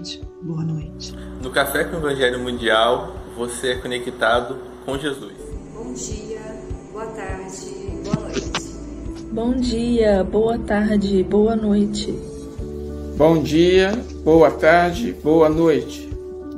[0.00, 1.14] tarde, boa noite.
[1.42, 5.34] No Café com o Evangelho Mundial, você é conectado com Jesus.
[5.74, 6.40] Bom dia,
[6.92, 7.70] boa tarde,
[8.04, 8.50] boa noite.
[9.32, 12.18] Bom dia, boa tarde, boa noite.
[13.16, 13.92] Bom dia,
[14.24, 16.08] boa tarde, boa noite.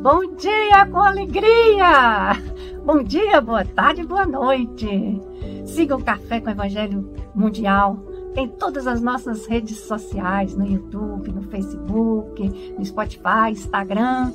[0.00, 2.40] Bom dia com alegria!
[2.84, 5.20] Bom dia, boa tarde, boa noite.
[5.66, 11.32] Siga o Café com o Evangelho Mundial em todas as nossas redes sociais, no YouTube,
[11.32, 14.32] no Facebook, no Spotify, Instagram,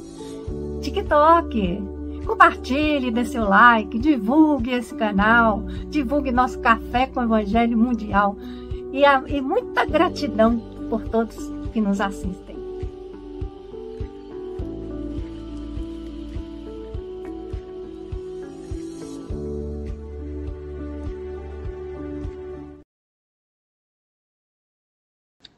[0.81, 1.83] TikTok.
[2.25, 8.35] Compartilhe, dê seu like, divulgue esse canal, divulgue nosso Café com o Evangelho Mundial.
[8.91, 10.59] E, a, e muita gratidão
[10.89, 11.37] por todos
[11.71, 12.46] que nos assistem.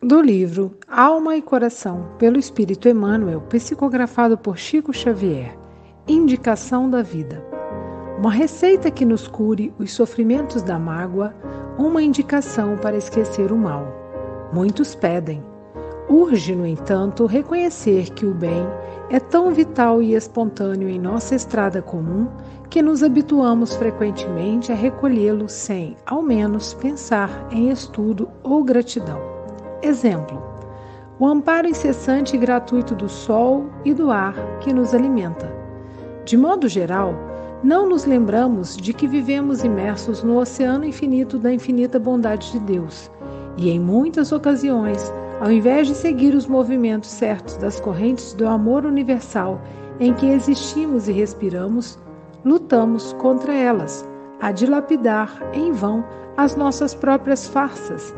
[0.09, 5.55] Do livro Alma e Coração, pelo Espírito Emmanuel, psicografado por Chico Xavier.
[6.07, 7.45] Indicação da vida.
[8.17, 11.35] Uma receita que nos cure os sofrimentos da mágoa,
[11.77, 13.85] uma indicação para esquecer o mal.
[14.51, 15.43] Muitos pedem.
[16.09, 18.65] Urge, no entanto, reconhecer que o bem
[19.11, 22.27] é tão vital e espontâneo em nossa estrada comum
[22.67, 29.38] que nos habituamos frequentemente a recolhê-lo sem, ao menos, pensar em estudo ou gratidão.
[29.81, 30.41] Exemplo:
[31.19, 35.51] o amparo incessante e gratuito do sol e do ar que nos alimenta.
[36.25, 37.13] De modo geral,
[37.63, 43.11] não nos lembramos de que vivemos imersos no oceano infinito da infinita bondade de Deus,
[43.57, 48.85] e em muitas ocasiões, ao invés de seguir os movimentos certos das correntes do amor
[48.85, 49.59] universal
[49.99, 51.99] em que existimos e respiramos,
[52.45, 54.07] lutamos contra elas,
[54.39, 56.05] a dilapidar em vão
[56.37, 58.13] as nossas próprias farsas,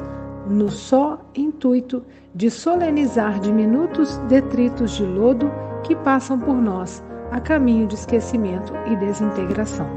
[0.47, 2.03] no só intuito
[2.33, 5.51] de solenizar diminutos detritos de lodo
[5.83, 9.87] que passam por nós a caminho de esquecimento e desintegração.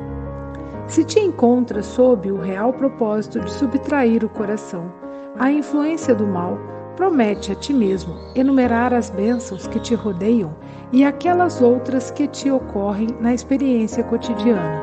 [0.87, 4.93] Se te encontras sob o real propósito de subtrair o coração
[5.39, 6.59] à influência do mal,
[6.97, 10.55] promete a ti mesmo enumerar as bênçãos que te rodeiam
[10.93, 14.83] e aquelas outras que te ocorrem na experiência cotidiana.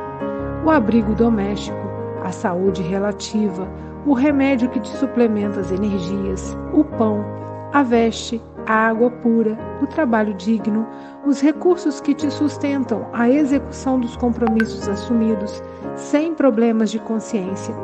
[0.66, 1.78] O abrigo doméstico,
[2.24, 3.68] a saúde relativa,
[4.06, 7.24] o remédio que te suplementa as energias, o pão,
[7.72, 10.88] a veste, a água pura, o trabalho digno,
[11.26, 15.62] os recursos que te sustentam a execução dos compromissos assumidos,
[15.96, 17.76] sem problemas de consciência,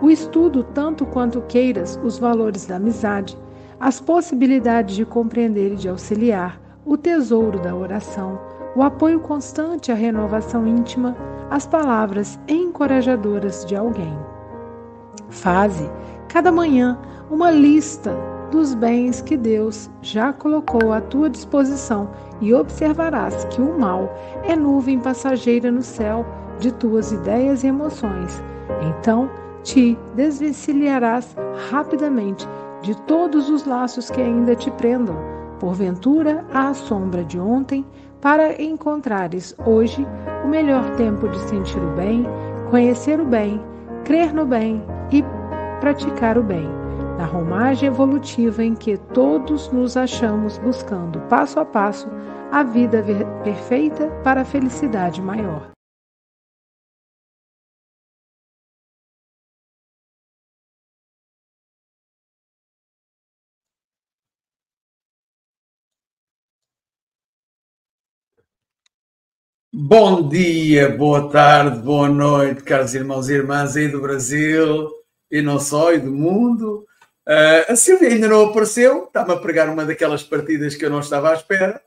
[0.00, 3.38] o estudo tanto quanto queiras os valores da amizade,
[3.78, 8.40] as possibilidades de compreender e de auxiliar, o tesouro da oração,
[8.74, 11.16] o apoio constante à renovação íntima,
[11.50, 14.31] as palavras encorajadoras de alguém.
[15.32, 15.90] Faze,
[16.28, 16.98] cada manhã,
[17.30, 18.14] uma lista
[18.50, 22.10] dos bens que Deus já colocou à tua disposição
[22.40, 24.12] e observarás que o mal
[24.44, 26.24] é nuvem passageira no céu
[26.60, 28.42] de tuas ideias e emoções.
[28.88, 29.30] Então
[29.62, 31.34] te desvencilharás
[31.70, 32.46] rapidamente
[32.82, 35.16] de todos os laços que ainda te prendam,
[35.58, 37.86] porventura à sombra de ontem,
[38.20, 40.06] para encontrares hoje
[40.44, 42.26] o melhor tempo de sentir o bem,
[42.70, 43.60] conhecer o bem,
[44.04, 45.24] crer no bem e
[45.80, 46.68] praticar o bem,
[47.18, 52.08] na romagem evolutiva em que todos nos achamos buscando passo a passo
[52.50, 53.04] a vida
[53.42, 55.71] perfeita para a felicidade maior.
[69.74, 74.90] Bom dia, boa tarde, boa noite, caros irmãos e irmãs aí do Brasil
[75.30, 76.86] e não só, e do mundo.
[77.26, 81.00] Uh, a Silvia ainda não apareceu, está-me a pregar uma daquelas partidas que eu não
[81.00, 81.80] estava à espera.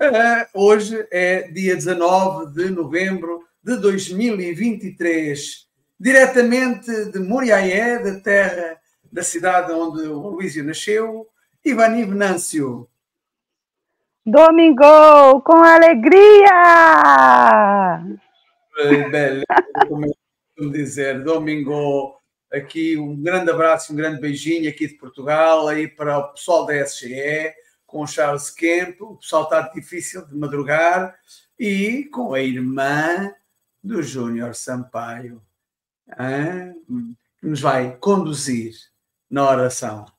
[0.00, 5.66] Uh, hoje é dia 19 de novembro de 2023,
[5.98, 8.78] diretamente de Muriaé, da terra,
[9.10, 11.26] da cidade onde o Luísio nasceu,
[11.64, 12.88] Ivani Venâncio.
[14.28, 16.50] Domingo, com alegria!
[19.08, 19.44] Bela,
[19.86, 20.12] como
[20.72, 22.20] dizer, domingo,
[22.52, 26.74] aqui um grande abraço, um grande beijinho aqui de Portugal, aí para o pessoal da
[26.74, 27.54] SGE,
[27.86, 31.16] com o Charles Kemp, o pessoal está difícil de madrugar,
[31.56, 33.32] e com a irmã
[33.80, 35.40] do Júnior Sampaio,
[37.40, 38.74] que nos vai conduzir
[39.30, 40.15] na oração.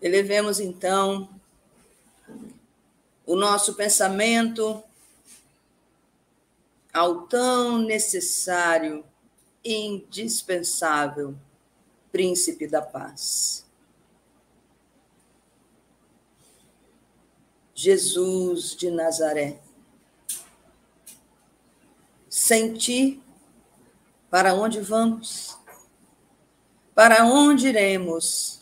[0.00, 1.28] Elevemos então
[3.26, 4.82] o nosso pensamento
[6.92, 9.04] ao tão necessário
[9.64, 11.36] indispensável
[12.10, 13.64] Príncipe da Paz.
[17.74, 19.60] Jesus de Nazaré.
[22.28, 23.22] Sem ti,
[24.28, 25.56] para onde vamos?
[26.94, 28.59] Para onde iremos?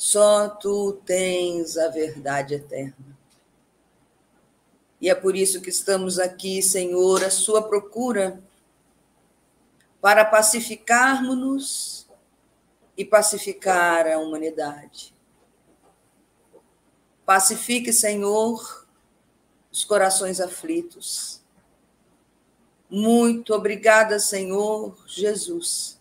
[0.00, 3.18] Só tu tens a verdade eterna.
[4.98, 8.42] E é por isso que estamos aqui, Senhor, à sua procura,
[10.00, 12.08] para pacificarmos-nos
[12.96, 15.14] e pacificar a humanidade.
[17.26, 18.86] Pacifique, Senhor,
[19.70, 21.42] os corações aflitos.
[22.88, 25.99] Muito obrigada, Senhor Jesus,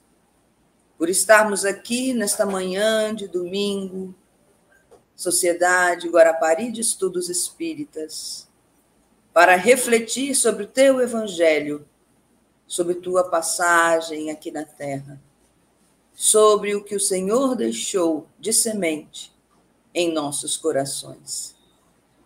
[0.99, 4.13] por estarmos aqui nesta manhã de domingo,
[5.15, 8.49] Sociedade Guarapari de Estudos Espíritas
[9.33, 11.87] para refletir sobre o teu evangelho,
[12.67, 15.21] sobre tua passagem aqui na terra,
[16.13, 19.33] sobre o que o Senhor deixou de semente
[19.95, 21.55] em nossos corações.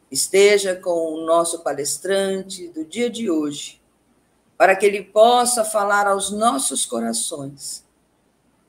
[0.10, 3.80] Esteja com o nosso palestrante do dia de hoje,
[4.58, 7.83] para que ele possa falar aos nossos corações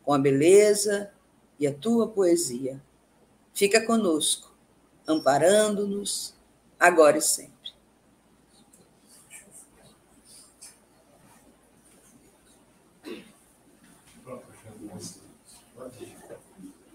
[0.04, 1.10] com a beleza
[1.58, 2.80] e a tua poesia.
[3.52, 4.52] Fica conosco,
[5.06, 6.34] amparando-nos
[6.78, 7.54] agora e sempre.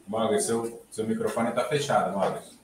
[0.08, 2.60] Magris, seu, seu microfone está fechado, Magris.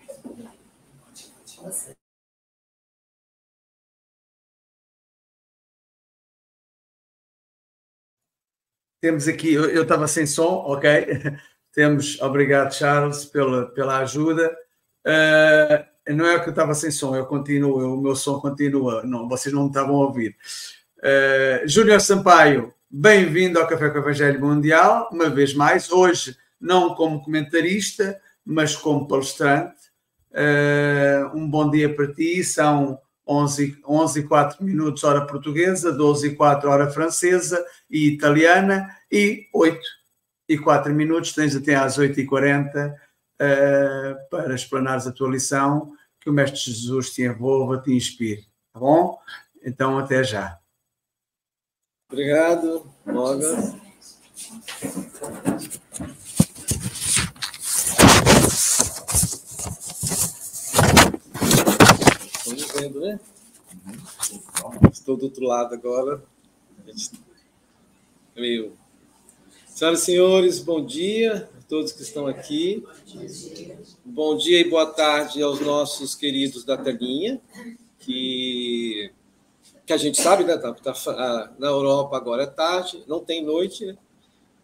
[9.05, 10.89] Temos aqui, eu estava sem som, ok?
[11.71, 14.51] Temos, obrigado Charles pela, pela ajuda.
[15.05, 19.03] Uh, não é que eu estava sem som, eu continuo, eu, o meu som continua,
[19.03, 20.35] não, vocês não me estavam a ouvir.
[20.97, 26.95] Uh, Júnior Sampaio, bem-vindo ao Café com o Evangelho Mundial, uma vez mais, hoje não
[26.95, 29.75] como comentarista, mas como palestrante.
[30.31, 36.27] Uh, um bom dia para ti, são 11, 11 e 4 minutos hora portuguesa, 12
[36.27, 39.79] e 4 hora francesa e italiana e 8
[40.47, 42.95] e 4 minutos, tens até às 8 e 40
[43.41, 48.79] uh, para explanares a tua lição, que o Mestre Jesus te envolva, te inspire, tá
[48.79, 49.19] bom?
[49.63, 50.59] Então até já.
[52.11, 53.79] Obrigado, Morgan.
[62.75, 63.19] Né?
[64.91, 66.21] Estou do outro lado agora.
[68.35, 68.73] Meio.
[69.67, 72.85] Senhoras e senhores, bom dia a todos que estão aqui.
[74.03, 77.39] Bom dia e boa tarde aos nossos queridos da telinha,
[77.99, 79.09] que,
[79.85, 80.57] que a gente sabe, né?
[80.57, 83.97] Tá, tá, na Europa agora é tarde, não tem noite, né?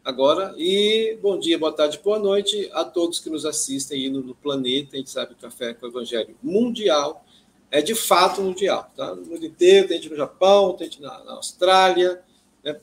[0.03, 0.53] agora.
[0.57, 4.35] E bom dia, boa tarde, boa noite a todos que nos assistem aí no, no
[4.35, 4.95] planeta.
[4.95, 7.25] A gente sabe que o Café com o Evangelho Mundial
[7.71, 8.91] é de fato mundial.
[8.95, 9.15] Tá?
[9.15, 12.21] No mundo inteiro, tem gente no Japão, tem gente na, na Austrália.
[12.61, 12.77] Né?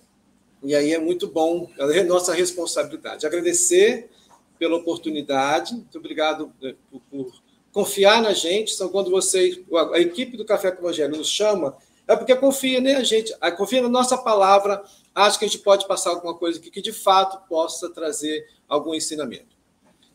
[0.63, 3.27] E aí é muito bom, é nossa responsabilidade.
[3.27, 4.11] Agradecer
[4.59, 7.33] pela oportunidade, muito obrigado né, por, por
[7.71, 8.75] confiar na gente.
[8.75, 9.61] Então, quando vocês,
[9.93, 11.77] a equipe do Café com Evangelho nos chama,
[12.09, 14.83] é porque confia né, a gente, confia na nossa palavra,
[15.15, 18.95] acho que a gente pode passar alguma coisa aqui que de fato possa trazer algum
[18.95, 19.57] ensinamento.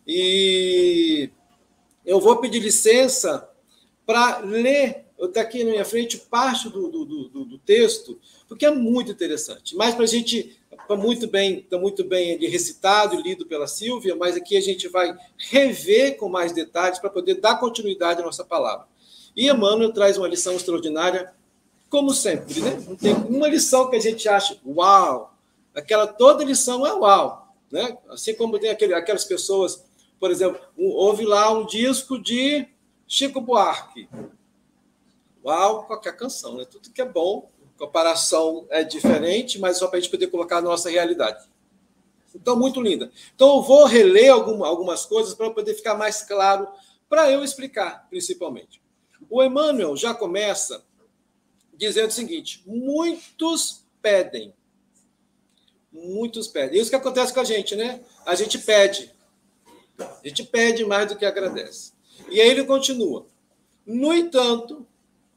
[0.05, 1.29] E
[2.03, 3.47] eu vou pedir licença
[4.05, 8.72] para ler, está aqui na minha frente, parte do, do, do, do, texto, porque é
[8.72, 9.75] muito interessante.
[9.75, 14.15] Mas para a gente, está muito bem, está muito bem recitado e lido pela Silvia,
[14.15, 18.43] mas aqui a gente vai rever com mais detalhes para poder dar continuidade à nossa
[18.43, 18.88] palavra.
[19.36, 21.33] E Emmanuel traz uma lição extraordinária
[21.89, 22.83] como sempre, né?
[22.88, 25.33] Não tem uma lição que a gente acha uau,
[25.75, 27.98] aquela toda lição é uau, né?
[28.10, 29.83] Assim como tem aquele, aquelas pessoas,
[30.19, 32.67] por exemplo, um, houve lá um disco de
[33.07, 34.10] Chico Buarque.
[35.43, 36.65] Uau, qualquer canção, né?
[36.65, 40.62] Tudo que é bom, comparação é diferente, mas só para a gente poder colocar a
[40.62, 41.48] nossa realidade.
[42.33, 43.12] Então, muito linda.
[43.36, 46.67] Então, eu vou reler algumas coisas para poder ficar mais claro,
[47.07, 48.81] para eu explicar, principalmente.
[49.29, 50.83] O Emmanuel já começa
[51.74, 54.53] dizendo o seguinte: muitos pedem.
[55.91, 56.79] Muitos pedem.
[56.79, 58.01] Isso que acontece com a gente, né?
[58.25, 59.12] A gente pede.
[60.00, 61.92] A gente pede mais do que agradece.
[62.29, 63.25] E aí ele continua.
[63.85, 64.85] No entanto,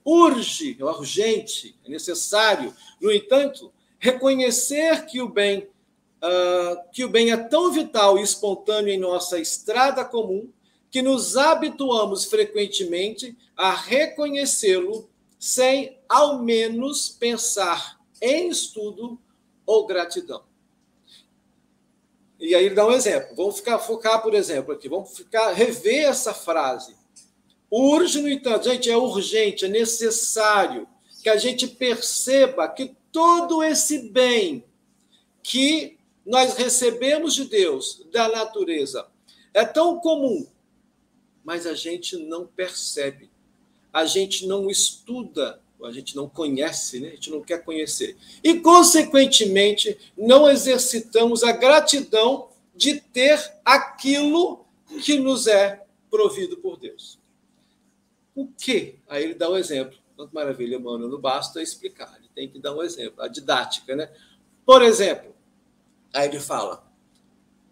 [0.05, 5.69] urge, é urgente, é necessário, no entanto, reconhecer que o bem
[6.23, 10.49] uh, que o bem é tão vital e espontâneo em nossa estrada comum
[10.91, 19.19] que nos habituamos frequentemente a reconhecê-lo sem ao menos pensar em estudo
[19.67, 20.43] ou gratidão.
[22.39, 23.35] E aí ele dá um exemplo.
[23.35, 24.89] Vamos ficar focar, por exemplo, aqui.
[24.89, 26.95] Vamos ficar rever essa frase.
[27.71, 30.87] Urge, no entanto, gente, é urgente, é necessário
[31.23, 34.65] que a gente perceba que todo esse bem
[35.43, 39.07] que nós recebemos de Deus, da natureza,
[39.55, 40.47] é tão comum,
[41.45, 43.31] mas a gente não percebe,
[43.93, 47.09] a gente não estuda, a gente não conhece, né?
[47.09, 48.17] a gente não quer conhecer.
[48.43, 54.65] E, consequentemente, não exercitamos a gratidão de ter aquilo
[55.03, 57.19] que nos é provido por Deus.
[58.35, 58.97] O que?
[59.09, 59.99] Aí ele dá um exemplo.
[60.15, 64.11] Quanto maravilha, mano, não basta explicar, ele tem que dar um exemplo, a didática, né?
[64.65, 65.35] Por exemplo,
[66.13, 66.87] aí ele fala: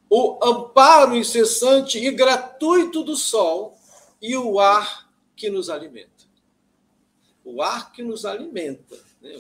[0.09, 3.79] o amparo incessante e gratuito do sol
[4.21, 6.14] e o ar que nos alimenta.
[7.45, 8.97] O ar que nos alimenta.
[9.21, 9.35] Né?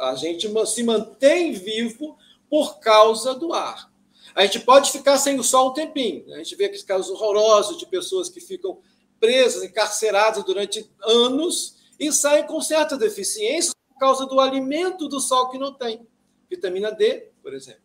[0.00, 3.90] A gente se mantém vivo por causa do ar.
[4.34, 6.26] A gente pode ficar sem o sol um tempinho.
[6.26, 6.36] Né?
[6.36, 8.78] A gente vê aqueles casos horrorosos de pessoas que ficam
[9.18, 15.48] presas, encarceradas durante anos e saem com certa deficiência por causa do alimento do sol
[15.48, 16.06] que não tem.
[16.50, 17.80] Vitamina D, por exemplo.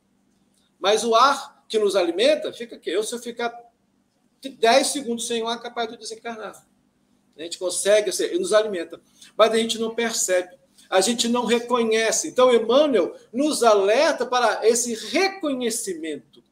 [0.79, 2.89] Mas o ar que nos alimenta fica aqui.
[2.89, 3.53] Eu, se eu ficar
[4.41, 6.67] 10 segundos sem o ar, é capaz de desencarnar.
[7.41, 8.99] A gente consegue, ele nos alimenta.
[9.37, 12.27] Mas a gente não percebe a gente não reconhece.
[12.27, 16.43] Então, Emmanuel nos alerta para esse reconhecimento,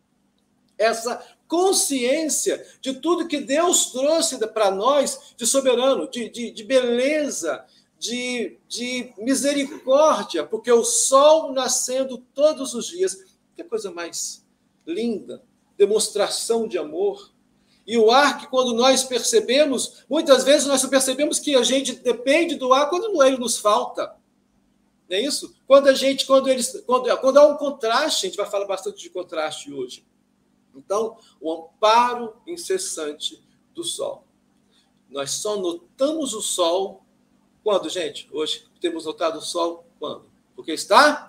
[0.77, 7.65] essa consciência de tudo que Deus trouxe para nós de soberano, de, de, de beleza,
[7.97, 14.45] de, de misericórdia, porque o sol nascendo todos os dias, que coisa mais
[14.87, 15.43] linda,
[15.77, 17.29] demonstração de amor.
[17.89, 22.53] E o ar que, quando nós percebemos, muitas vezes nós percebemos que a gente depende
[22.53, 24.15] do ar quando ele nos falta.
[25.09, 25.55] Não é isso?
[25.65, 29.01] Quando a gente, quando eles, quando, quando há um contraste, a gente vai falar bastante
[29.01, 30.05] de contraste hoje.
[30.75, 33.43] Então, o amparo incessante
[33.73, 34.23] do sol.
[35.09, 37.03] Nós só notamos o sol
[37.63, 38.29] quando, gente?
[38.31, 40.29] Hoje temos notado o sol quando?
[40.55, 41.28] Porque está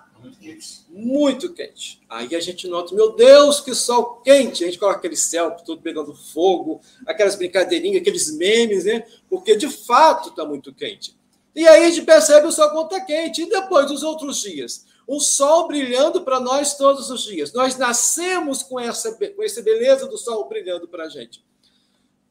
[0.89, 2.01] muito quente.
[2.09, 4.63] Aí a gente nota, meu Deus, que sol quente.
[4.63, 9.05] A gente coloca aquele céu todo pegando fogo, aquelas brincadeirinhas, aqueles memes, né?
[9.29, 11.15] Porque de fato está muito quente.
[11.55, 13.43] E aí a gente percebe o sol quando está quente.
[13.43, 14.85] E depois dos outros dias?
[15.07, 17.51] O sol brilhando para nós todos os dias.
[17.53, 21.43] Nós nascemos com essa, com essa beleza do sol brilhando para a gente.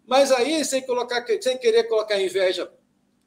[0.06, 2.70] Mas aí, sem, colocar, sem querer colocar inveja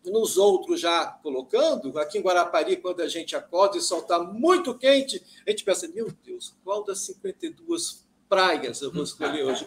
[0.05, 4.19] nos outros já colocando, aqui em Guarapari, quando a gente acorda e o sol está
[4.19, 9.65] muito quente, a gente pensa, meu Deus, qual das 52 praias eu vou escolher hoje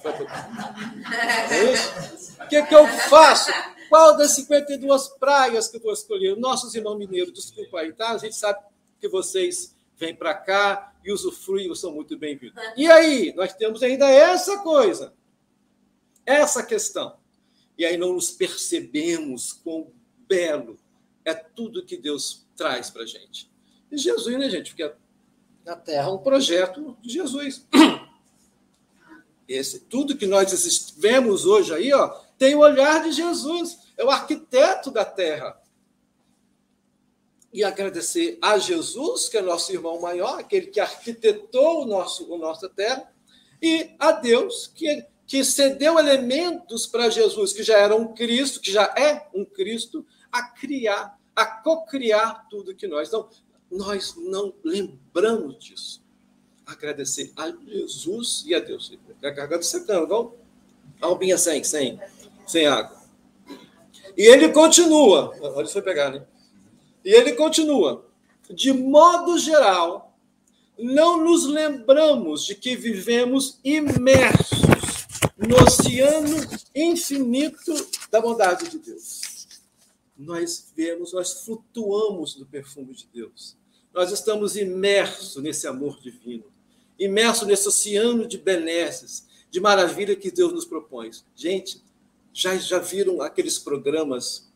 [1.51, 2.37] É isso?
[2.43, 3.51] O que, que eu faço?
[3.89, 6.37] Qual das 52 praias que eu vou escolher?
[6.37, 8.11] Nossos irmãos mineiros, desculpa aí, tá?
[8.11, 8.59] A gente sabe
[9.01, 12.61] que vocês vêm para cá e usufruem, são muito bem-vindos.
[12.77, 15.15] E aí, nós temos ainda essa coisa,
[16.25, 17.17] essa questão.
[17.79, 19.93] E aí não nos percebemos quão
[20.29, 20.79] belo
[21.25, 23.51] é tudo que Deus traz para a gente.
[23.91, 24.71] E Jesus, né, gente?
[24.71, 24.93] Porque
[25.67, 27.67] a Terra é um projeto de Jesus.
[29.49, 34.11] Esse, tudo que nós vemos hoje aí, ó, tem o olhar de Jesus, é o
[34.11, 35.61] arquiteto da terra.
[37.53, 42.39] E agradecer a Jesus, que é nosso irmão maior, aquele que arquitetou o nosso, a
[42.39, 43.11] nossa terra,
[43.63, 48.71] e a Deus, que, que cedeu elementos para Jesus, que já era um Cristo, que
[48.71, 50.05] já é um Cristo,
[50.39, 53.09] a criar, a cocriar tudo que nós.
[53.09, 53.29] Então,
[53.71, 56.05] nós não lembramos disso.
[56.65, 58.93] Agradecer a Jesus e a Deus.
[59.23, 60.33] A garganta secando, vamos?
[61.01, 62.01] Albinha sem, sem
[62.47, 62.97] sem água.
[64.17, 66.25] E ele continua, olha foi pegar, né?
[67.05, 68.07] E ele continua.
[68.49, 70.17] De modo geral,
[70.79, 74.63] não nos lembramos de que vivemos imersos
[75.37, 76.37] no oceano
[76.75, 77.75] infinito
[78.11, 79.21] da bondade de Deus.
[80.17, 83.57] Nós vemos, nós flutuamos no perfume de Deus.
[83.93, 86.45] Nós estamos imersos nesse amor divino,
[86.99, 91.11] imersos nesse oceano de benesses, de maravilha que Deus nos propõe.
[91.35, 91.83] Gente,
[92.33, 94.51] já, já viram aqueles programas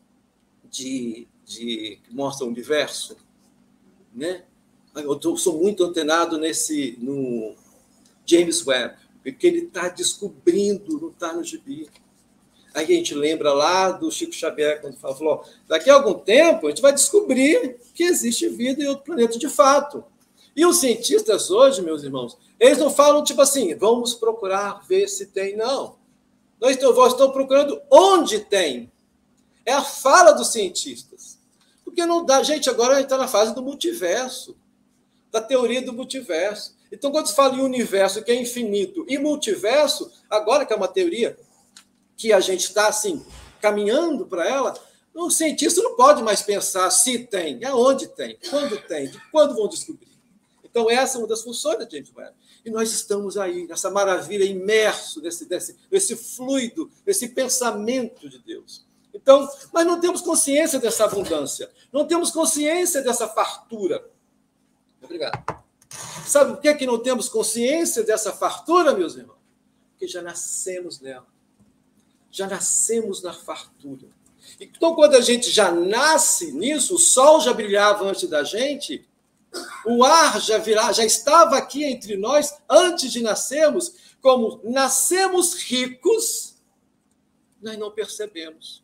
[0.71, 3.17] de, de que mostram o universo?
[4.15, 4.45] Né?
[4.95, 7.55] Eu sou muito antenado nesse no
[8.27, 11.89] James Webb, porque ele está descobrindo, não está no gibi.
[12.75, 16.71] Aí a gente lembra lá do Chico Xavier, quando falou: daqui a algum tempo a
[16.71, 20.05] gente vai descobrir que existe vida em outro planeta de fato.
[20.55, 25.27] E os cientistas hoje, meus irmãos, eles não falam tipo assim, vamos procurar ver se
[25.27, 25.97] tem, não.
[26.61, 28.91] Nós estamos procurando onde tem.
[29.65, 31.39] É a fala dos cientistas.
[31.85, 32.43] Porque não dá.
[32.43, 34.57] Gente, agora a gente está na fase do multiverso,
[35.33, 36.77] da teoria do multiverso.
[36.93, 40.89] Então, quando se fala em universo que é infinito e multiverso, agora que é uma
[40.89, 41.39] teoria
[42.21, 43.25] que a gente está assim,
[43.63, 44.79] caminhando para ela,
[45.15, 49.67] o cientista não pode mais pensar se tem, aonde tem, quando tem, de quando vão
[49.67, 50.11] descobrir.
[50.63, 52.35] Então, essa é uma das funções da James Webb.
[52.63, 55.49] E nós estamos aí, nessa maravilha, imerso nesse,
[55.91, 58.85] nesse, fluido, nesse pensamento de Deus.
[59.15, 64.07] Então, mas não temos consciência dessa abundância, não temos consciência dessa fartura.
[65.03, 65.65] Obrigado.
[66.27, 69.41] Sabe por que, que não temos consciência dessa fartura, meus irmãos?
[69.93, 71.27] Porque já nascemos nela.
[72.31, 74.09] Já nascemos na fartura.
[74.59, 79.07] Então, quando a gente já nasce nisso, o sol já brilhava antes da gente,
[79.85, 86.57] o ar já virá, já estava aqui entre nós antes de nascermos, como nascemos ricos,
[87.61, 88.83] nós não percebemos.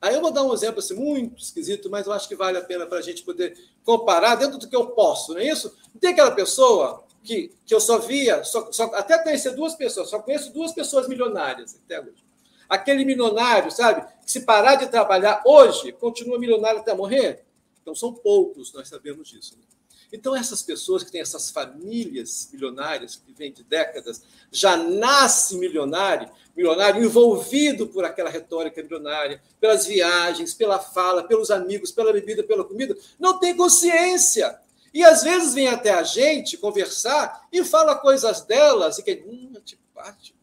[0.00, 2.64] Aí eu vou dar um exemplo assim, muito esquisito, mas eu acho que vale a
[2.64, 5.74] pena para a gente poder comparar dentro do que eu posso, não é isso?
[5.98, 10.20] Tem aquela pessoa que, que eu só via, só, só, até conhecer duas pessoas, só
[10.20, 12.25] conheço duas pessoas milionárias até hoje.
[12.68, 17.44] Aquele milionário, sabe, que se parar de trabalhar hoje, continua milionário até morrer.
[17.80, 19.56] Então são poucos, nós sabemos disso.
[19.56, 19.66] Né?
[20.12, 26.30] Então, essas pessoas que têm essas famílias milionárias, que vêm de décadas, já nasce milionário,
[26.56, 32.64] milionário envolvido por aquela retórica milionária, pelas viagens, pela fala, pelos amigos, pela bebida, pela
[32.64, 34.58] comida, não tem consciência.
[34.94, 39.52] E às vezes vem até a gente conversar e fala coisas delas e que, hum,
[39.56, 40.35] antipático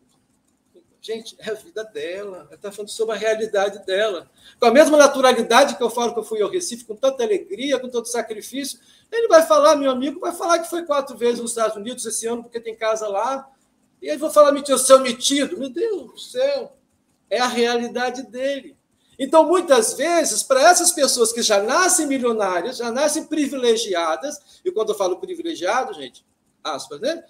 [1.05, 2.45] Gente, é a vida dela.
[2.47, 4.31] Ela está falando sobre a realidade dela.
[4.57, 7.77] Com a mesma naturalidade que eu falo que eu fui ao Recife, com tanta alegria,
[7.77, 8.79] com tanto sacrifício,
[9.11, 12.25] ele vai falar, meu amigo, vai falar que foi quatro vezes nos Estados Unidos esse
[12.25, 13.51] ano, porque tem casa lá.
[14.01, 15.57] E aí vou falar, metido, seu metido.
[15.57, 16.77] Meu Deus do céu.
[17.29, 18.77] É a realidade dele.
[19.19, 24.93] Então, muitas vezes, para essas pessoas que já nascem milionárias, já nascem privilegiadas, e quando
[24.93, 26.25] eu falo privilegiado, gente,
[26.63, 27.25] aspas, né?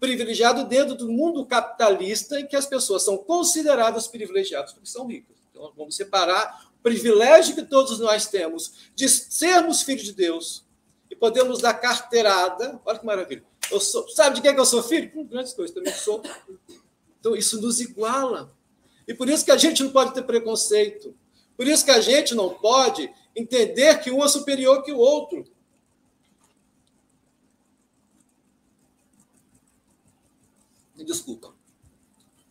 [0.00, 5.36] Privilegiado dentro do mundo capitalista em que as pessoas são consideradas privilegiadas porque são ricas.
[5.50, 10.64] Então, vamos separar o privilégio que todos nós temos de sermos filhos de Deus
[11.10, 12.80] e podemos dar carteirada.
[12.84, 13.42] Olha que maravilha.
[13.70, 15.10] Eu sou, sabe de quem é que eu sou filho?
[15.10, 16.22] Com grandes coisas, também sou.
[17.18, 18.54] Então, isso nos iguala.
[19.06, 21.14] E por isso que a gente não pode ter preconceito.
[21.56, 25.44] Por isso que a gente não pode entender que um é superior que o outro.
[30.98, 31.54] Me desculpa.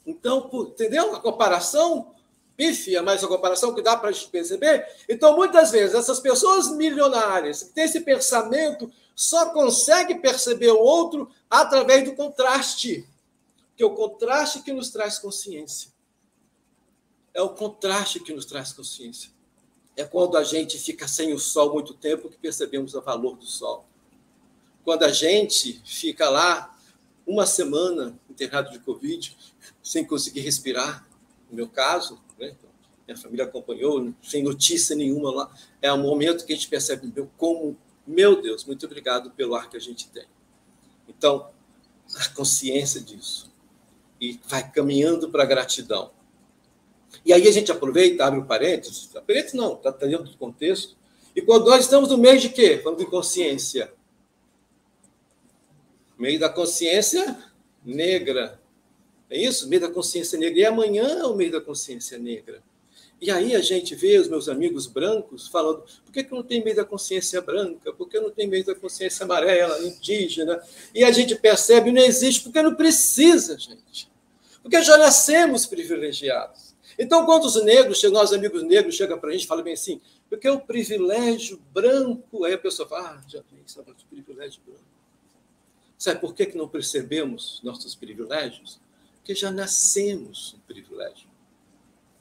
[0.05, 1.13] Então, entendeu?
[1.13, 2.15] A comparação
[2.55, 4.87] pífia, mas a comparação que dá para a gente perceber.
[5.07, 11.29] Então, muitas vezes, essas pessoas milionárias que têm esse pensamento só conseguem perceber o outro
[11.49, 13.07] através do contraste.
[13.75, 15.91] Que é o contraste que nos traz consciência.
[17.33, 19.29] É o contraste que nos traz consciência.
[19.95, 23.45] É quando a gente fica sem o sol muito tempo que percebemos o valor do
[23.45, 23.85] sol.
[24.85, 26.76] Quando a gente fica lá
[27.27, 29.37] uma semana internado de Covid,
[29.83, 31.05] sem conseguir respirar,
[31.49, 32.55] no meu caso, né?
[33.05, 35.55] minha família acompanhou, sem notícia nenhuma lá.
[35.81, 39.69] É um momento que a gente percebe meu, como, meu Deus, muito obrigado pelo ar
[39.69, 40.25] que a gente tem.
[41.07, 41.49] Então,
[42.15, 43.51] a consciência disso.
[44.19, 46.11] E vai caminhando para a gratidão.
[47.25, 50.97] E aí a gente aproveita, abre o parênteses, parênteses não, está dentro do contexto.
[51.35, 52.79] E quando nós estamos no mês de quê?
[52.83, 53.93] Falando de consciência
[56.17, 57.37] meio da consciência
[57.83, 58.59] negra.
[59.29, 59.67] É isso?
[59.67, 60.59] Meio da consciência negra.
[60.59, 62.61] E amanhã é o meio da consciência negra.
[63.19, 66.63] E aí a gente vê os meus amigos brancos falando: por que, que não tem
[66.63, 67.91] meio da consciência branca?
[67.91, 70.61] Por que não tem meio da consciência amarela, indígena?
[70.93, 74.09] E a gente percebe: não existe, porque não precisa, gente.
[74.61, 76.75] Porque já nascemos privilegiados.
[76.99, 79.99] Então, quando os negros, nós amigos negros, chegam para a gente e falam bem assim:
[80.29, 82.45] porque o privilégio branco.
[82.45, 84.96] Aí a pessoa fala: ah, já vi, isso privilégio branco.
[85.97, 88.79] Sabe por que, que não percebemos nossos privilégios?
[89.15, 91.27] Porque já nascemos um privilégio.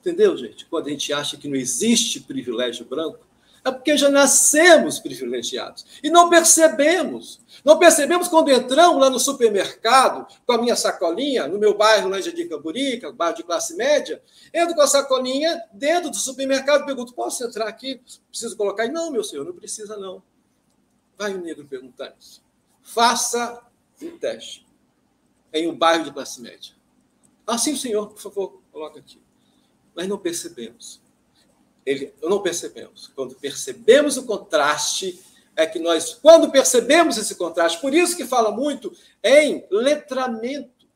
[0.01, 0.65] Entendeu, gente?
[0.67, 3.27] Quando a gente acha que não existe privilégio branco,
[3.67, 5.85] é porque já nascemos privilegiados.
[6.01, 7.41] E não percebemos.
[7.65, 12.21] Não percebemos quando entramos lá no supermercado com a minha sacolinha, no meu bairro, lá
[12.21, 14.23] em Jardim Camborica, bairro de classe média,
[14.55, 18.01] entro com a sacolinha dentro do supermercado pergunto: posso entrar aqui?
[18.31, 18.87] Preciso colocar?
[18.87, 20.23] Não, meu senhor, não precisa não.
[21.19, 22.41] Vai o negro perguntar isso.
[22.83, 23.66] Faça
[24.03, 24.67] um teste
[25.53, 26.75] em um bairro de classe média.
[27.47, 29.21] Ah, sim, senhor, por favor, coloca aqui.
[29.95, 31.01] Mas não percebemos.
[31.85, 33.09] Ele, não percebemos.
[33.15, 35.23] Quando percebemos o contraste,
[35.55, 40.87] é que nós, quando percebemos esse contraste, por isso que fala muito em letramento.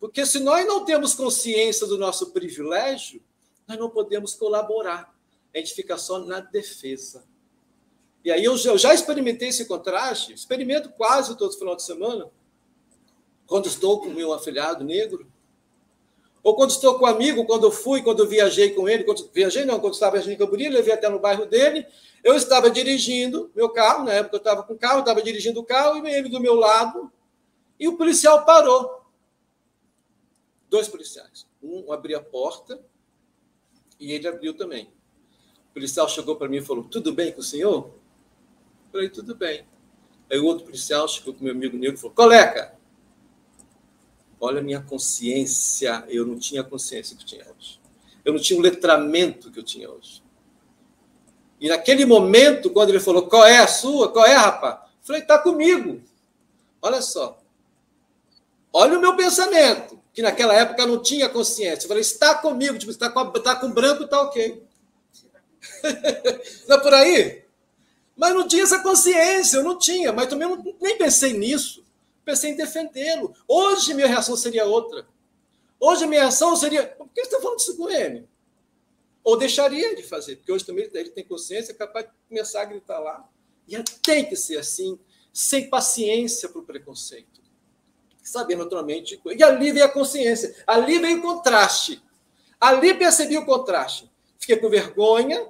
[0.00, 3.22] Porque se nós não temos consciência do nosso privilégio,
[3.68, 5.14] nós não podemos colaborar.
[5.54, 7.24] A gente fica só na defesa.
[8.24, 12.30] E aí eu já experimentei esse contraste, experimento quase todo final de semana,
[13.46, 15.30] quando estou com meu afilhado negro,
[16.42, 19.30] Ou quando estou com um amigo, quando eu fui, quando eu viajei com ele, quando,
[19.32, 21.86] viajei não, quando estava em Camboriú, levei até no bairro dele,
[22.22, 26.06] eu estava dirigindo meu carro, na época eu estava com carro, estava dirigindo o carro,
[26.06, 27.10] e ele do meu lado,
[27.80, 29.06] e o policial parou.
[30.68, 31.46] Dois policiais.
[31.62, 32.78] Um abriu a porta
[33.98, 34.92] e ele abriu também.
[35.70, 38.03] O policial chegou para mim e falou: Tudo bem com o senhor?
[38.94, 39.66] Eu falei: Tudo bem.
[40.30, 42.74] Aí o outro policial chegou com meu amigo negro e falou: Coleca,
[44.40, 46.04] olha a minha consciência.
[46.08, 47.80] Eu não tinha a consciência que eu tinha hoje.
[48.24, 50.22] Eu não tinha o letramento que eu tinha hoje.
[51.60, 54.12] E naquele momento, quando ele falou: Qual é a sua?
[54.12, 54.74] Qual é, rapaz?
[54.74, 56.00] Eu falei: Está comigo.
[56.80, 57.42] Olha só.
[58.72, 61.84] Olha o meu pensamento, que naquela época não tinha consciência.
[61.84, 62.78] Eu falei: Está comigo.
[62.78, 64.62] Tipo, está com, tá com branco, está ok.
[66.68, 67.43] não é por aí?
[68.16, 71.84] Mas não tinha essa consciência, eu não tinha, mas também não, nem pensei nisso.
[72.24, 73.34] Pensei em defendê-lo.
[73.46, 75.06] Hoje minha reação seria outra.
[75.78, 78.26] Hoje minha reação seria: por que você está falando isso com ele?
[79.22, 82.64] Ou deixaria de fazer, porque hoje também ele tem consciência, é capaz de começar a
[82.66, 83.28] gritar lá.
[83.66, 84.98] E tem que ser assim,
[85.32, 87.42] sem paciência para o preconceito.
[88.22, 89.20] Saber naturalmente.
[89.24, 92.02] E ali veio a consciência, ali veio o contraste.
[92.60, 94.10] Ali percebi o contraste.
[94.38, 95.46] Fiquei com vergonha,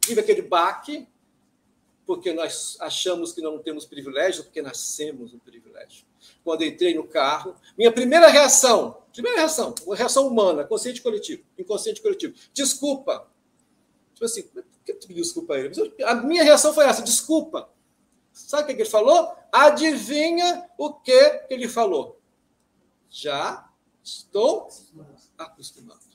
[0.00, 1.06] tive aquele baque,
[2.06, 6.06] porque nós achamos que não temos privilégio, porque nascemos um privilégio.
[6.44, 12.00] Quando entrei no carro, minha primeira reação, primeira reação, uma reação humana, consciente coletivo, inconsciente
[12.00, 13.28] coletivo, desculpa.
[14.14, 15.74] Tipo assim, por que tu pediu desculpa a ele?
[16.04, 17.68] A minha reação foi essa, desculpa.
[18.32, 19.34] Sabe o que ele falou?
[19.50, 22.20] Adivinha o que ele falou?
[23.10, 23.68] Já
[24.02, 24.68] estou
[25.36, 26.06] acostumado.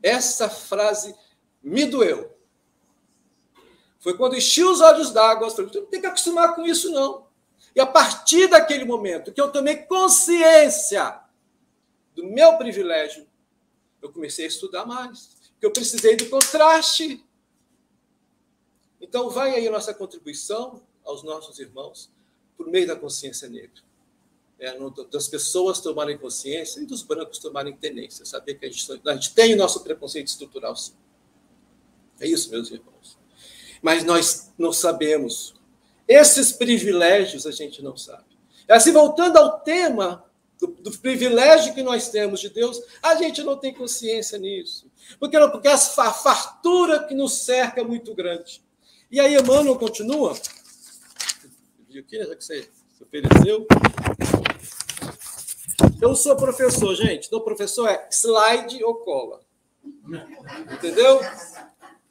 [0.00, 1.16] Essa frase
[1.62, 2.33] me doeu.
[4.04, 7.26] Foi quando enchi os olhos d'água, falei, não tem que acostumar com isso, não.
[7.74, 11.22] E a partir daquele momento que eu tomei consciência
[12.14, 13.26] do meu privilégio,
[14.02, 15.30] eu comecei a estudar mais.
[15.52, 17.24] Porque eu precisei do contraste.
[19.00, 22.12] Então, vai aí a nossa contribuição aos nossos irmãos
[22.58, 23.82] por meio da consciência negra.
[24.58, 24.76] É,
[25.10, 28.26] das pessoas tomarem consciência e dos brancos tomarem tenência.
[28.26, 30.92] Saber que a gente, a gente tem o nosso preconceito estrutural, sim.
[32.20, 33.23] É isso, meus irmãos
[33.84, 35.54] mas nós não sabemos.
[36.08, 38.24] Esses privilégios a gente não sabe.
[38.66, 40.24] Assim, voltando ao tema
[40.58, 44.90] do, do, privilégio que nós temos de Deus, a gente não tem consciência nisso.
[45.20, 48.64] Porque, porque a fartura que nos cerca é muito grande.
[49.10, 50.32] E aí, Emmanuel continua.
[51.94, 52.62] Aqui, já que você
[52.96, 53.66] se ofereceu.
[56.00, 57.26] Eu sou professor, gente.
[57.26, 59.40] Então, professor é slide ou cola.
[60.72, 61.20] Entendeu?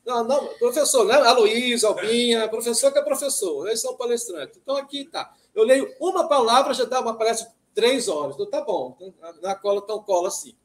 [0.05, 1.15] Não, não, professor, né?
[1.15, 4.59] Aloysio, Albinha, professor que é professor, eles são palestrantes.
[4.61, 5.33] Então aqui tá.
[5.55, 8.35] Eu leio uma palavra, já dá uma palestra três horas.
[8.35, 8.97] Então tá bom,
[9.41, 10.55] na cola tão cola assim.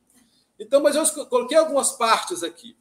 [0.59, 2.77] Então, mas eu coloquei algumas partes aqui.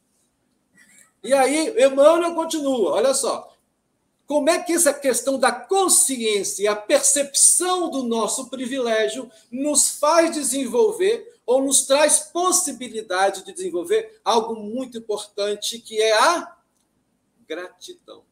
[1.22, 3.52] E aí, Emmanuel continua, olha só.
[4.26, 10.34] Como é que essa questão da consciência e a percepção do nosso privilégio nos faz
[10.34, 16.54] desenvolver ou nos traz possibilidade de desenvolver algo muito importante, que é a
[17.48, 18.22] gratidão.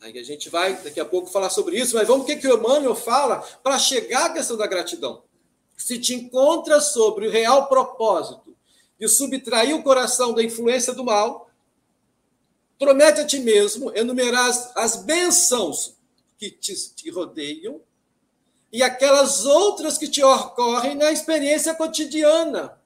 [0.00, 2.56] Aí a gente vai daqui a pouco falar sobre isso, mas vamos o que, o
[2.56, 5.22] Emmanuel fala para chegar à questão da gratidão.
[5.76, 8.56] Se te encontra sobre o real propósito
[8.98, 11.50] de subtrair o coração da influência do mal,
[12.78, 15.98] promete a ti mesmo enumerar as, bênçãos
[16.38, 17.82] que te rodeiam
[18.74, 22.76] e aquelas outras que te ocorrem na experiência cotidiana.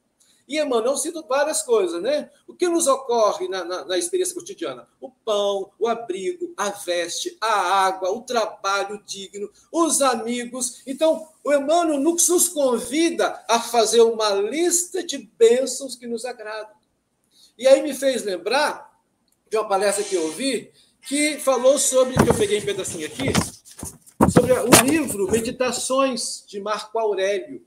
[0.47, 2.29] E Emmanuel cita várias coisas, né?
[2.47, 4.87] O que nos ocorre na, na, na, experiência cotidiana?
[5.01, 10.83] O pão, o abrigo, a veste, a água, o trabalho digno, os amigos.
[10.87, 16.77] Então, o Emmanuel nos convida a fazer uma lista de bênçãos que nos agradam.
[17.57, 18.95] E aí me fez lembrar
[19.49, 20.71] de uma palestra que eu ouvi,
[21.09, 23.33] que falou sobre, que eu peguei um pedacinho aqui,
[24.27, 27.65] sobre o livro Meditações de Marco Aurélio.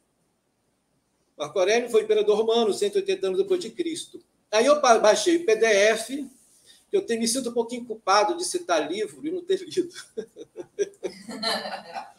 [1.37, 4.21] Marco Aurélio foi imperador romano, 180 anos depois de Cristo.
[4.51, 6.09] Aí eu baixei o PDF,
[6.91, 9.93] eu tenho me sinto um pouquinho culpado de citar livro e não ter lido.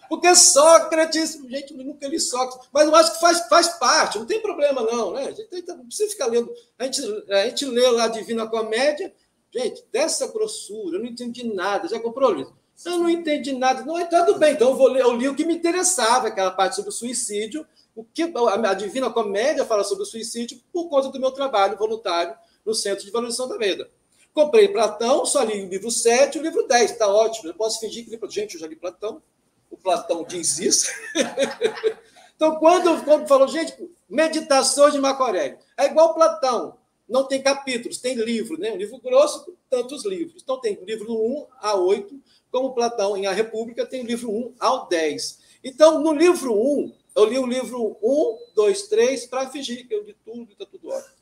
[0.08, 4.26] Porque Sócrates, gente, eu nunca li Sócrates, mas eu acho que faz, faz parte, não
[4.26, 5.28] tem problema não, né?
[5.28, 6.52] A gente não precisa ficar lendo.
[6.78, 9.14] A gente, a gente lê lá a Divina Comédia,
[9.50, 11.88] gente, dessa grossura, eu não entendi nada.
[11.88, 12.61] Já comprou o livro?
[12.84, 13.84] Eu não entendi nada.
[13.84, 16.50] Não, é tudo bem, então eu vou ler, eu li o que me interessava, aquela
[16.50, 17.66] parte sobre o suicídio.
[17.94, 22.34] O que a Divina Comédia fala sobre o suicídio por conta do meu trabalho voluntário
[22.64, 23.90] no Centro de Valorização da Vida.
[24.32, 27.50] Comprei Platão, só li o livro 7 e o livro 10, está ótimo.
[27.50, 29.22] Eu posso fingir que li Gente, eu já li Platão.
[29.70, 30.90] O Platão diz isso.
[32.34, 33.72] Então, quando, quando falou, gente,
[34.10, 36.76] meditação de Marco Aurélio, é igual Platão,
[37.08, 38.72] não tem capítulos, tem livro, né?
[38.72, 40.42] Um livro grosso, tantos livros.
[40.42, 42.20] Então, tem livro 1 a 8,
[42.52, 45.40] como Platão em A República tem livro 1 ao 10.
[45.64, 50.02] Então, no livro 1, eu li o livro 1, 2, 3, para fingir que eu
[50.02, 51.14] li tudo e está tudo ótimo.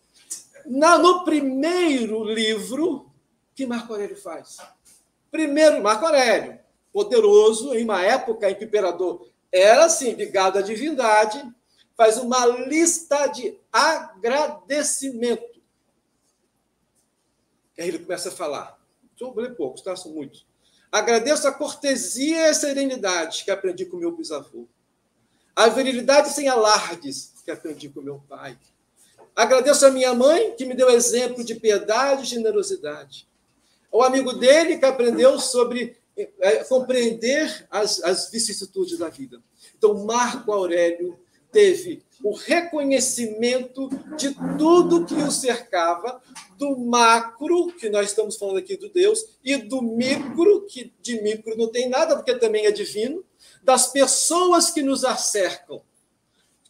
[0.66, 3.10] Na, no primeiro livro,
[3.54, 4.58] que Marco Aurélio faz?
[5.30, 6.58] Primeiro, Marco Aurélio,
[6.92, 11.42] poderoso, em uma época em que o imperador era, assim, ligado à divindade,
[11.96, 15.60] faz uma lista de agradecimento.
[17.78, 18.80] E aí ele começa a falar.
[19.36, 19.94] Ler poucos, tá?
[19.94, 20.49] São muitos.
[20.90, 24.66] Agradeço a cortesia e a serenidade que aprendi com meu bisavô.
[25.54, 28.58] A virilidade sem alardes que aprendi com meu pai.
[29.34, 33.28] Agradeço a minha mãe, que me deu exemplo de piedade e generosidade.
[33.92, 39.40] O amigo dele, que aprendeu sobre é, compreender as, as vicissitudes da vida.
[39.76, 41.18] Então, Marco Aurélio
[41.50, 46.20] teve o reconhecimento de tudo que o cercava,
[46.60, 51.56] do macro, que nós estamos falando aqui do Deus, e do micro, que de micro
[51.56, 53.24] não tem nada, porque também é divino,
[53.62, 55.80] das pessoas que nos acercam,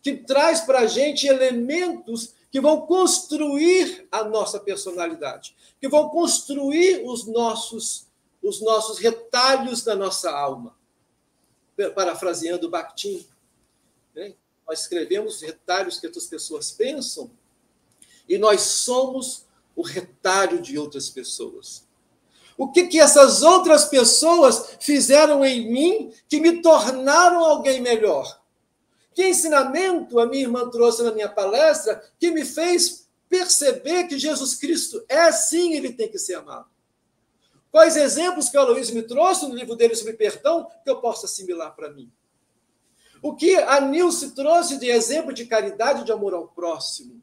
[0.00, 7.02] que traz para a gente elementos que vão construir a nossa personalidade, que vão construir
[7.04, 8.06] os nossos,
[8.40, 10.78] os nossos retalhos da nossa alma.
[11.96, 13.26] Parafraseando Bakhtin,
[14.14, 14.34] né?
[14.68, 17.28] nós escrevemos retalhos que outras pessoas pensam
[18.28, 19.49] e nós somos
[19.80, 21.88] o retalho de outras pessoas.
[22.56, 28.42] O que, que essas outras pessoas fizeram em mim que me tornaram alguém melhor?
[29.14, 34.54] Que ensinamento a minha irmã trouxe na minha palestra que me fez perceber que Jesus
[34.54, 36.68] Cristo é assim, ele tem que ser amado?
[37.72, 41.24] Quais exemplos que o Aloysio me trouxe no livro dele sobre perdão que eu posso
[41.24, 42.12] assimilar para mim?
[43.22, 47.22] O que a Nilce trouxe de exemplo de caridade e de amor ao próximo?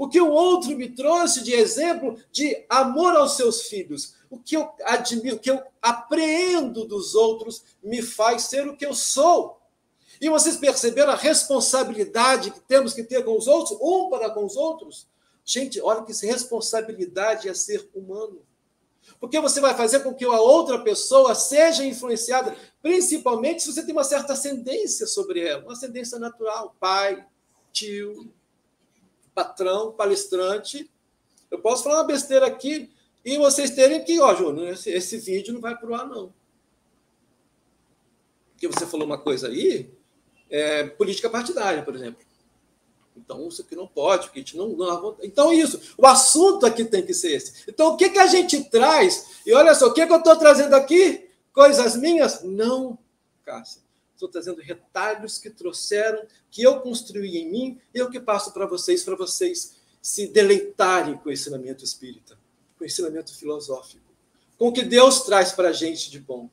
[0.00, 4.14] O que o outro me trouxe de exemplo de amor aos seus filhos?
[4.30, 8.86] O que eu admiro, o que eu apreendo dos outros me faz ser o que
[8.86, 9.60] eu sou.
[10.18, 14.46] E vocês perceberam a responsabilidade que temos que ter com os outros, um para com
[14.46, 15.06] os outros?
[15.44, 18.40] Gente, olha que responsabilidade é ser humano.
[19.20, 23.92] Porque você vai fazer com que a outra pessoa seja influenciada, principalmente se você tem
[23.92, 27.22] uma certa ascendência sobre ela, uma ascendência natural, pai,
[27.70, 28.32] tio,
[29.34, 30.90] patrão, palestrante.
[31.50, 32.90] Eu posso falar uma besteira aqui
[33.24, 36.32] e vocês terem que, ó, Júnior, esse, esse vídeo não vai para o ar, não.
[38.52, 39.90] Porque você falou uma coisa aí,
[40.48, 42.24] é, política partidária, por exemplo.
[43.16, 45.16] Então, isso aqui não pode, porque a gente não, não.
[45.22, 45.94] Então, isso.
[45.98, 47.64] O assunto aqui tem que ser esse.
[47.68, 49.40] Então, o que, que a gente traz?
[49.44, 51.28] E olha só, o que, que eu estou trazendo aqui?
[51.52, 52.42] Coisas minhas?
[52.42, 52.98] Não,
[53.50, 53.82] Cássia.
[54.20, 58.66] Estou trazendo retalhos que trouxeram, que eu construí em mim, e eu que passo para
[58.66, 62.38] vocês, para vocês se deleitarem com o ensinamento espírita,
[62.76, 64.04] com o ensinamento filosófico,
[64.58, 66.50] com o que Deus traz para a gente de bom.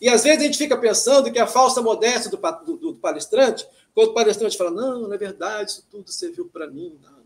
[0.00, 3.64] E às vezes a gente fica pensando que a falsa modéstia do, do, do palestrante,
[3.94, 6.98] quando o palestrante fala, não, não é verdade, isso tudo serviu para mim.
[7.00, 7.16] Não.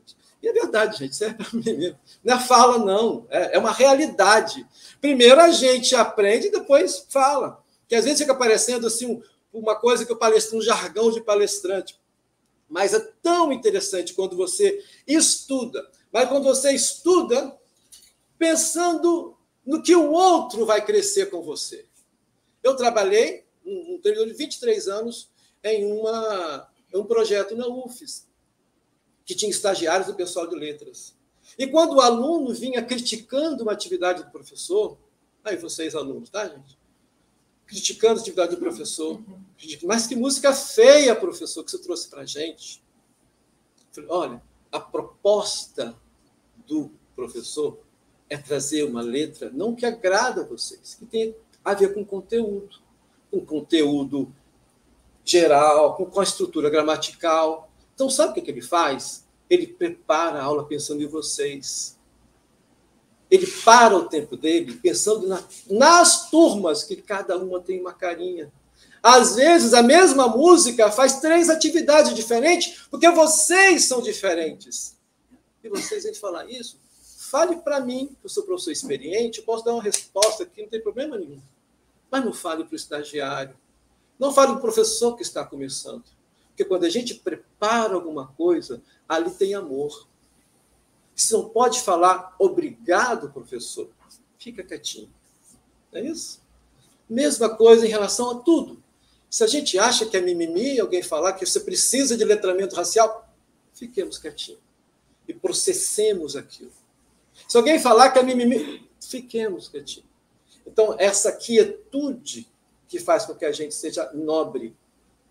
[0.43, 1.99] E é verdade, gente, serve para mim mesmo.
[2.23, 4.67] Não é fala, não, é, é uma realidade.
[5.01, 7.63] Primeiro a gente aprende e depois fala.
[7.89, 12.01] Que às vezes fica parecendo assim uma coisa que o palestrante, um jargão de palestrante.
[12.69, 15.91] Mas é tão interessante quando você estuda.
[16.11, 17.59] Mas quando você estuda
[18.38, 21.87] pensando no que o outro vai crescer com você.
[22.62, 25.31] Eu trabalhei um período de 23 anos
[25.62, 28.27] em uma, um projeto na UFES,
[29.25, 31.15] que tinha estagiários do pessoal de letras.
[31.59, 34.99] E quando o aluno vinha criticando uma atividade do professor,
[35.45, 36.79] aí vocês alunos, tá, gente?
[37.73, 39.19] Criticando a atividade do professor.
[39.83, 42.85] Mas que música feia, professor, que você trouxe para a gente.
[43.93, 45.97] Falei, olha, a proposta
[46.67, 47.79] do professor
[48.29, 52.77] é trazer uma letra não que agrada a vocês, que tem a ver com conteúdo,
[53.31, 54.31] com conteúdo
[55.25, 57.71] geral, com, a estrutura gramatical.
[57.95, 59.27] Então, sabe o que, ele faz?
[59.49, 61.99] Ele prepara a aula pensando em vocês.
[63.33, 68.53] Ele para o tempo dele pensando na, nas turmas, que cada uma tem uma carinha.
[69.03, 74.99] Às vezes, a mesma música faz três atividades diferentes, porque vocês são diferentes.
[75.64, 76.79] E vocês vêm falar isso?
[77.31, 80.68] Fale para mim, que eu sou professor experiente, eu posso dar uma resposta aqui, não
[80.68, 81.40] tem problema nenhum.
[82.11, 83.57] Mas não fale para o estagiário.
[84.18, 86.05] Não fale para o professor que está começando.
[86.49, 90.07] Porque quando a gente prepara alguma coisa, ali tem amor.
[91.14, 93.90] Você não pode falar obrigado, professor.
[94.38, 95.11] Fica quietinho.
[95.92, 96.40] É isso?
[97.09, 98.83] Mesma coisa em relação a tudo.
[99.29, 103.29] Se a gente acha que é mimimi, alguém falar que você precisa de letramento racial,
[103.75, 104.61] fiquemos quietinhos
[105.27, 106.72] e processemos aquilo.
[107.48, 110.09] Se alguém falar que é mimimi, fiquemos quietinhos.
[110.66, 112.46] Então, essa quietude
[112.92, 114.77] que faz com que a gente seja nobre.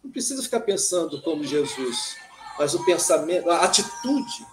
[0.04, 2.18] Não precisa ficar pensando como Jesus,
[2.58, 4.48] mas o pensamento, a atitude.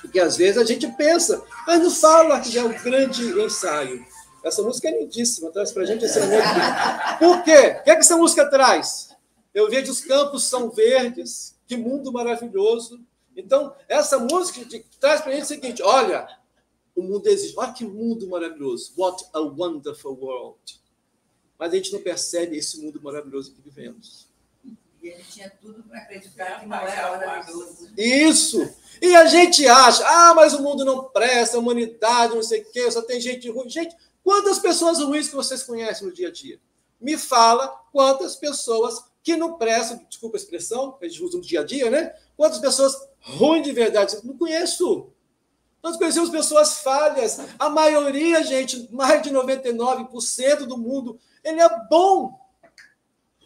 [0.00, 4.04] Porque às vezes a gente pensa, mas não fala que é um grande ensaio.
[4.44, 6.48] Essa música é lindíssima, traz para a gente ensinamento.
[7.18, 7.78] Por quê?
[7.80, 9.10] O que, é que essa música traz?
[9.52, 13.00] Eu vejo os campos são verdes, que mundo maravilhoso.
[13.36, 14.60] Então, essa música
[15.00, 16.28] traz para a gente o seguinte: olha,
[16.94, 17.58] o mundo existe.
[17.58, 18.92] Olha que mundo maravilhoso.
[18.96, 20.80] What a wonderful world.
[21.58, 24.28] Mas a gente não percebe esse mundo maravilhoso que vivemos.
[25.08, 27.90] Ele tinha tudo para acreditar que não era maravilhoso.
[27.96, 28.74] Isso!
[29.00, 32.70] E a gente acha, ah, mas o mundo não presta, a humanidade, não sei o
[32.70, 33.68] quê, só tem gente ruim.
[33.68, 36.60] Gente, quantas pessoas ruins que vocês conhecem no dia a dia?
[37.00, 41.42] Me fala quantas pessoas que não prestam, desculpa a expressão, que a gente usa no
[41.42, 42.14] dia a dia, né?
[42.36, 44.16] Quantas pessoas ruins de verdade?
[44.24, 45.12] Não conheço.
[45.82, 47.38] Nós conhecemos pessoas falhas.
[47.58, 52.38] A maioria, gente, mais de 99% do mundo, ele é bom.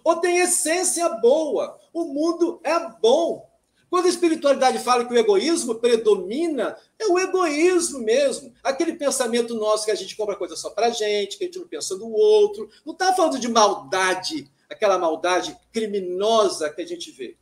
[0.04, 1.78] Ou tem essência boa.
[1.92, 3.50] O mundo é bom.
[3.92, 8.54] Quando a espiritualidade fala que o egoísmo predomina, é o egoísmo mesmo.
[8.62, 11.68] Aquele pensamento nosso que a gente compra coisa só para gente, que a gente não
[11.68, 12.70] pensa no outro.
[12.86, 17.36] Não está falando de maldade, aquela maldade criminosa que a gente vê.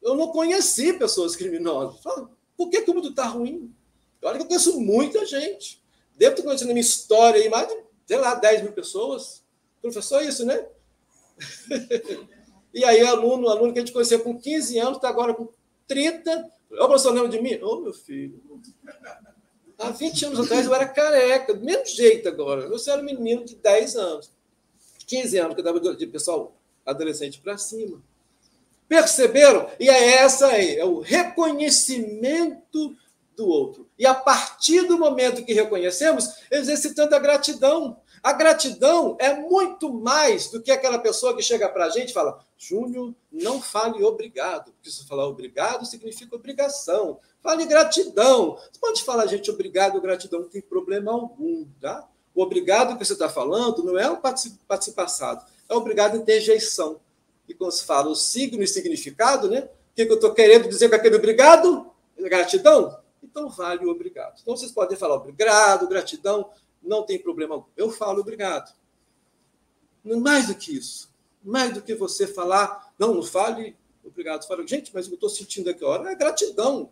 [0.00, 2.00] Eu não conheci pessoas criminosas.
[2.56, 3.74] Por que, que o mundo está ruim?
[4.22, 5.84] Olha que eu conheço muita gente.
[6.16, 9.44] Devo ter conhecido na minha história aí mais de, sei lá, 10 mil pessoas.
[9.82, 10.66] Professor, é isso, né?
[12.72, 15.48] E aí, aluno, aluno que a gente conheceu com 15 anos, está agora com
[15.86, 16.50] 30.
[16.72, 17.54] Ô, professor, lembra de mim?
[17.62, 18.40] Ô, oh, meu filho.
[19.78, 22.62] Há 20 anos atrás eu era careca, do mesmo jeito agora.
[22.62, 24.30] Eu era um menino de 10 anos.
[25.06, 28.02] 15 anos, que eu estava de pessoal adolescente para cima.
[28.88, 29.68] Perceberam?
[29.78, 32.96] E é essa aí, é o reconhecimento
[33.36, 33.88] do outro.
[33.98, 38.00] E a partir do momento que reconhecemos, exercitando a gratidão.
[38.26, 42.12] A gratidão é muito mais do que aquela pessoa que chega para a gente e
[42.12, 44.72] fala: Júnior, não fale obrigado.
[44.72, 47.20] Porque se falar obrigado significa obrigação.
[47.40, 48.56] Fale gratidão.
[48.56, 52.04] Você pode falar, gente, obrigado, gratidão, não tem problema algum, tá?
[52.34, 56.98] O obrigado que você está falando não é um participação, é obrigado interjeição.
[57.48, 59.68] E quando se fala o signo e significado, né?
[59.92, 61.92] O que, eu estou querendo dizer com aquele obrigado?
[62.18, 62.98] Gratidão?
[63.22, 64.40] Então vale o obrigado.
[64.42, 66.50] Então vocês podem falar obrigado, gratidão,
[66.86, 67.64] não tem problema.
[67.76, 68.74] Eu falo obrigado.
[70.04, 71.14] Mais do que isso.
[71.42, 74.46] Mais do que você falar, não, não fale obrigado.
[74.46, 76.90] Fala, gente, mas eu estou sentindo aqui hora é gratidão.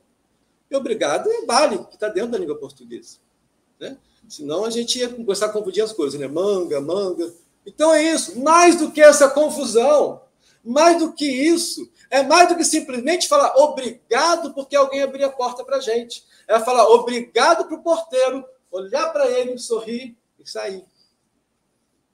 [0.70, 3.18] E obrigado é vale, que está dentro da língua portuguesa.
[3.78, 3.96] Né?
[4.28, 6.26] Senão a gente ia começar a confundir as coisas, né?
[6.26, 7.32] Manga, manga.
[7.66, 8.40] Então é isso.
[8.40, 10.22] Mais do que essa confusão,
[10.64, 15.30] mais do que isso, é mais do que simplesmente falar obrigado porque alguém abriu a
[15.30, 16.24] porta para a gente.
[16.48, 20.84] É falar obrigado para o porteiro, olhar para ele, sorrir e sair.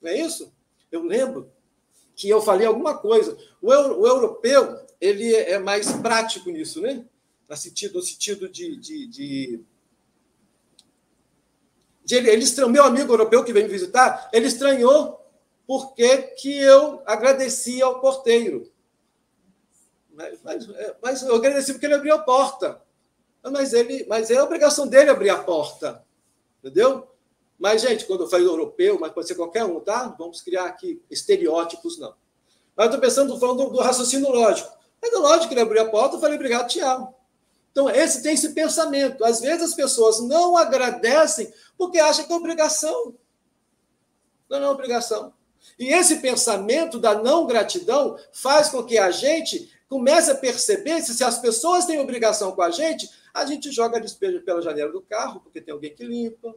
[0.00, 0.52] Não é isso?
[0.92, 1.50] Eu lembro
[2.14, 3.36] que eu falei alguma coisa.
[3.62, 7.04] O, o europeu ele é mais prático nisso, né?
[7.48, 9.60] No sentido, no sentido de, de, de
[12.10, 15.20] ele, ele estranhou, meu amigo europeu que veio me visitar, ele estranhou
[15.66, 18.70] porque que eu agradeci ao porteiro.
[20.12, 22.82] Mas, mas, é, mas, eu agradeci porque ele abriu a porta.
[23.42, 26.04] Mas, ele, mas é a obrigação dele abrir a porta.
[26.62, 27.08] Entendeu?
[27.58, 30.14] Mas, gente, quando eu falo europeu, mas pode ser qualquer um, tá?
[30.18, 32.14] Vamos criar aqui estereótipos, não.
[32.74, 34.70] Mas eu estou pensando, falando do, do, raciocínio lógico.
[35.00, 37.14] Mas é lógico que ele abriu a porta, eu falei, obrigado, amo.
[37.70, 39.24] Então, esse tem esse pensamento.
[39.24, 43.14] Às vezes as pessoas não agradecem porque acham que é obrigação.
[44.48, 45.32] Não, não é obrigação.
[45.78, 51.14] E esse pensamento da não gratidão faz com que a gente comece a perceber se,
[51.14, 55.00] se as pessoas têm obrigação com a gente, a gente joga despejo pela janela do
[55.00, 56.54] carro, porque tem alguém que limpa.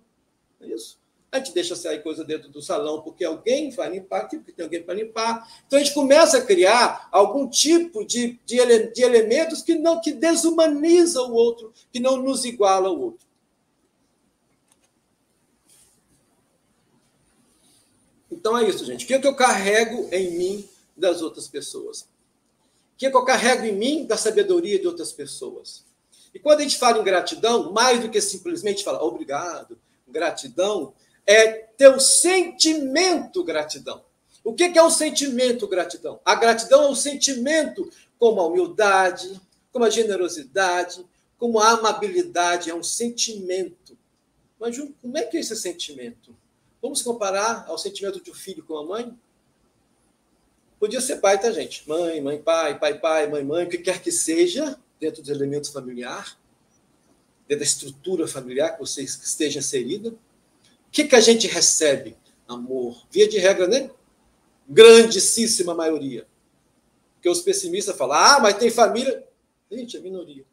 [0.61, 0.97] É isso.
[1.31, 4.83] A gente deixa sair coisa dentro do salão porque alguém vai limpar porque tem alguém
[4.83, 5.47] para limpar.
[5.65, 9.99] Então a gente começa a criar algum tipo de, de, ele, de elementos que não
[9.99, 13.25] que desumaniza o outro, que não nos iguala o outro.
[18.31, 19.05] Então é isso, gente.
[19.05, 22.01] O que, é que eu carrego em mim das outras pessoas?
[22.01, 25.83] O que, é que eu carrego em mim da sabedoria de outras pessoas?
[26.33, 29.77] E quando a gente fala em gratidão, mais do que simplesmente falar obrigado,
[30.07, 30.93] gratidão,
[31.25, 34.03] é ter o sentimento gratidão.
[34.43, 36.19] O que é o sentimento gratidão?
[36.25, 39.39] A gratidão é um sentimento como a humildade,
[39.71, 41.05] como a generosidade,
[41.37, 43.97] como a amabilidade, é um sentimento.
[44.59, 46.35] Mas como é que é esse sentimento?
[46.81, 49.17] Vamos comparar ao sentimento de um filho com a mãe?
[50.79, 51.87] Podia ser pai, tá, gente?
[51.87, 55.69] Mãe, mãe, pai, pai, pai, mãe, mãe, o que quer que seja, dentro dos elementos
[55.69, 56.39] familiar,
[57.45, 60.09] dentro da estrutura familiar que você esteja inserida.
[60.09, 60.17] O
[60.91, 62.15] que, que a gente recebe?
[62.47, 63.05] Amor.
[63.11, 63.91] Via de regra, né?
[64.67, 66.25] Grandíssima maioria.
[67.15, 69.27] Porque os pessimistas falam, ah, mas tem família.
[69.69, 70.45] Gente, é minoria.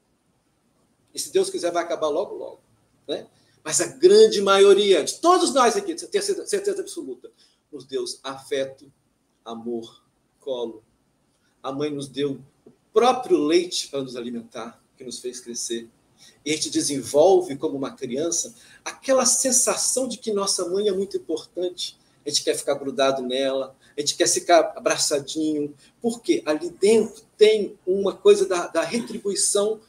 [1.15, 2.61] E se Deus quiser, vai acabar logo, logo.
[3.07, 3.29] Né?
[3.63, 7.31] Mas a grande maioria, de todos nós aqui, tenho certeza absoluta,
[7.71, 8.91] nos deu afeto,
[9.45, 10.05] amor,
[10.41, 10.83] colo.
[11.63, 12.41] A mãe nos deu
[12.93, 15.89] próprio leite para nos alimentar, que nos fez crescer.
[16.45, 21.17] E a gente desenvolve, como uma criança, aquela sensação de que nossa mãe é muito
[21.17, 21.99] importante.
[22.25, 27.79] A gente quer ficar grudado nela, a gente quer ficar abraçadinho, porque ali dentro tem
[27.87, 29.81] uma coisa da, da retribuição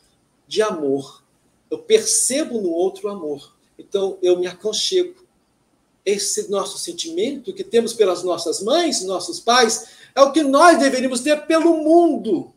[0.47, 1.23] de amor.
[1.69, 3.55] Eu percebo no outro amor.
[3.77, 5.21] Então eu me aconchego.
[6.05, 11.21] Esse nosso sentimento que temos pelas nossas mães, nossos pais, é o que nós deveríamos
[11.21, 12.53] ter pelo mundo.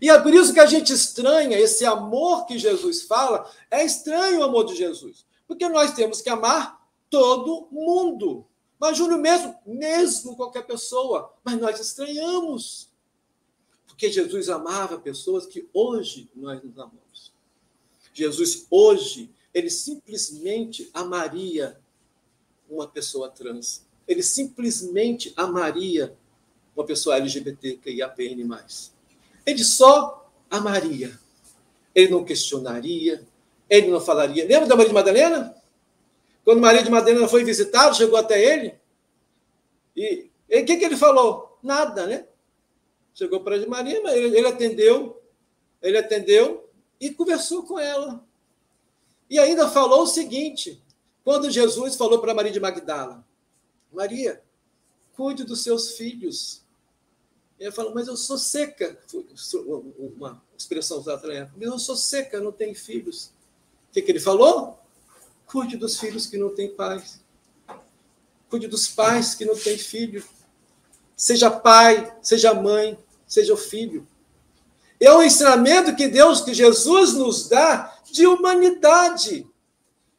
[0.00, 4.40] E é por isso que a gente estranha esse amor que Jesus fala, é estranho
[4.40, 5.26] o amor de Jesus.
[5.46, 6.78] Porque nós temos que amar
[7.10, 8.46] todo mundo.
[8.78, 12.88] Mas Júnior mesmo, mesmo qualquer pessoa, mas nós estranhamos.
[13.86, 17.32] Porque Jesus amava pessoas que hoje nós nos amamos.
[18.12, 21.80] Jesus hoje, ele simplesmente amaria
[22.70, 23.84] uma pessoa trans.
[24.06, 26.16] Ele simplesmente amaria
[26.76, 28.46] uma pessoa LGBT que IAPN+.
[29.48, 31.18] Ele só amaria.
[31.94, 33.26] Ele não questionaria,
[33.68, 34.46] ele não falaria.
[34.46, 35.56] Lembra da Maria de Madalena?
[36.44, 38.74] Quando Maria de Madalena foi visitar, chegou até ele.
[39.96, 41.58] E o que, que ele falou?
[41.62, 42.26] Nada, né?
[43.14, 45.20] Chegou para Maria, mas ele, ele atendeu,
[45.80, 46.68] ele atendeu
[47.00, 48.22] e conversou com ela.
[49.30, 50.82] E ainda falou o seguinte:
[51.24, 53.26] quando Jesus falou para Maria de Magdala,
[53.90, 54.42] Maria,
[55.16, 56.67] cuide dos seus filhos.
[57.58, 58.98] Ele falou, mas eu sou seca.
[60.16, 61.56] Uma expressão usada na época.
[61.58, 63.32] Mas eu sou seca, não tenho filhos.
[63.88, 64.78] O que, que ele falou?
[65.46, 67.20] Cuide dos filhos que não têm pais.
[68.48, 70.24] Cuide dos pais que não têm filho.
[71.16, 72.96] Seja pai, seja mãe,
[73.26, 74.06] seja o filho.
[75.00, 79.48] É um ensinamento que Deus, que Jesus nos dá de humanidade.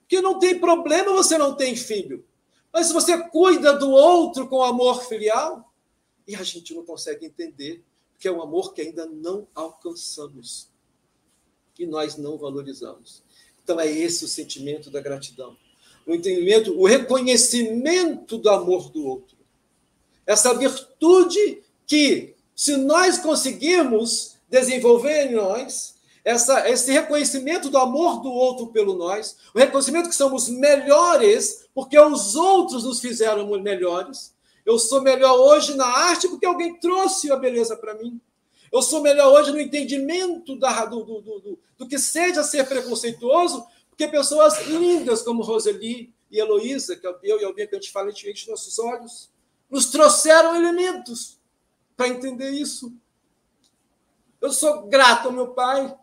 [0.08, 2.26] Que não tem problema você não ter filho.
[2.72, 5.69] Mas se você cuida do outro com amor filial,
[6.30, 7.84] e a gente não consegue entender,
[8.20, 10.70] que é um amor que ainda não alcançamos
[11.78, 13.24] e nós não valorizamos.
[13.64, 15.58] Então é esse o sentimento da gratidão.
[16.06, 19.36] O entendimento, o reconhecimento do amor do outro.
[20.24, 28.30] Essa virtude que, se nós conseguirmos desenvolver em nós, essa, esse reconhecimento do amor do
[28.30, 34.38] outro pelo nós, o reconhecimento que somos melhores porque os outros nos fizeram melhores,
[34.70, 38.22] eu sou melhor hoje na arte porque alguém trouxe a beleza para mim.
[38.72, 43.66] Eu sou melhor hoje no entendimento da, do, do, do, do, que seja ser preconceituoso,
[43.90, 47.92] porque pessoas lindas como Roseli e Heloísa, que é eu e alguém que a gente
[47.92, 49.32] fala, enche nossos olhos,
[49.68, 51.40] nos trouxeram elementos
[51.98, 52.94] para entender isso.
[54.40, 55.98] Eu sou grato ao meu pai,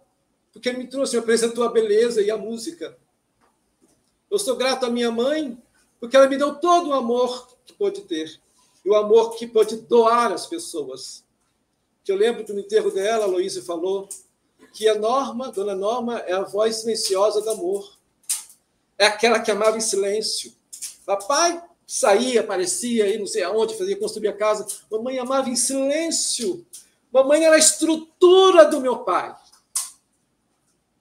[0.52, 2.98] porque ele me trouxe, me apresentou a beleza e a música.
[4.28, 5.56] Eu sou grato à minha mãe,
[6.00, 8.44] porque ela me deu todo o amor que pôde ter
[8.86, 11.24] e o amor que pode doar às pessoas.
[12.04, 14.08] Que eu lembro que no enterro dela, a Luísa falou
[14.72, 17.98] que a Norma, Dona Norma, é a voz silenciosa do amor.
[18.96, 20.54] É aquela que amava em silêncio.
[21.04, 24.64] Papai saía, aparecia, aí não sei aonde, fazia construir a casa.
[24.88, 26.64] Mamãe amava em silêncio.
[27.10, 29.34] Mamãe era a estrutura do meu pai.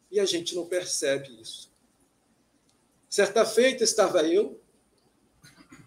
[0.10, 1.70] E a gente não percebe isso.
[3.08, 4.60] Certa feita estava eu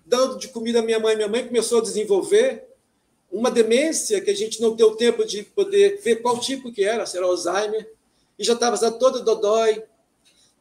[0.09, 1.15] dando de comida à minha mãe.
[1.15, 2.67] Minha mãe começou a desenvolver
[3.31, 7.05] uma demência que a gente não deu tempo de poder ver qual tipo que era,
[7.05, 7.93] se era Alzheimer,
[8.39, 9.85] e já estava toda dodói.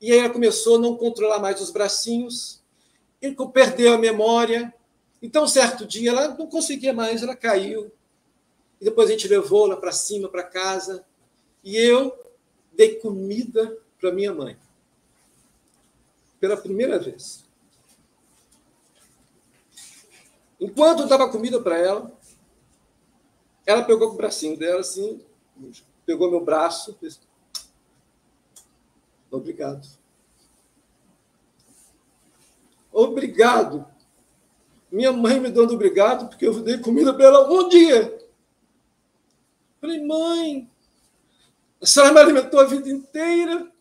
[0.02, 2.62] E aí ela começou a não controlar mais os bracinhos,
[3.22, 4.74] e perdeu a memória.
[5.22, 7.90] Então, certo dia, ela não conseguia mais, ela caiu.
[8.82, 11.04] E depois a gente levou ela para cima, para casa,
[11.64, 12.14] e eu
[12.74, 14.58] dei comida para minha mãe.
[16.40, 17.47] Pela primeira vez.
[20.60, 22.12] Enquanto eu dava comida para ela,
[23.66, 25.22] ela pegou o bracinho dela assim,
[26.06, 27.20] pegou meu braço, fez,
[29.30, 29.88] obrigado.
[32.92, 33.86] Obrigado.
[34.92, 38.18] Minha mãe me dando obrigado porque eu dei comida para ela um dia.
[39.80, 40.68] Falei, mãe,
[41.80, 43.72] a senhora me alimentou a vida inteira.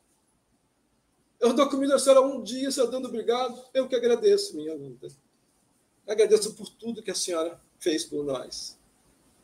[1.41, 3.59] Eu dou comida a senhora um dia, a senhora dando obrigado.
[3.72, 5.09] Eu que agradeço, minha vida.
[6.07, 8.78] Agradeço por tudo que a senhora fez por nós.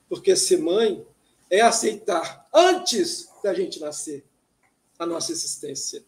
[0.08, 1.06] Porque ser mãe
[1.50, 4.24] é aceitar, antes da gente nascer,
[4.98, 6.04] a nossa existência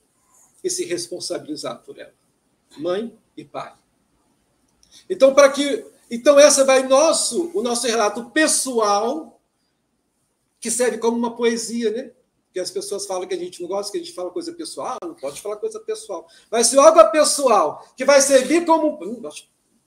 [0.63, 2.15] e se responsabilizar por ela.
[2.77, 3.75] Mãe e pai.
[5.09, 5.85] Então, para que.
[6.11, 9.41] Então, essa vai nosso, o nosso relato pessoal,
[10.61, 12.13] que serve como uma poesia, né?
[12.55, 14.97] que as pessoas falam que a gente não gosta, que a gente fala coisa pessoal,
[15.03, 16.29] não pode falar coisa pessoal.
[16.49, 18.97] Mas se algo é pessoal, que vai servir como.
[19.03, 19.21] Hum,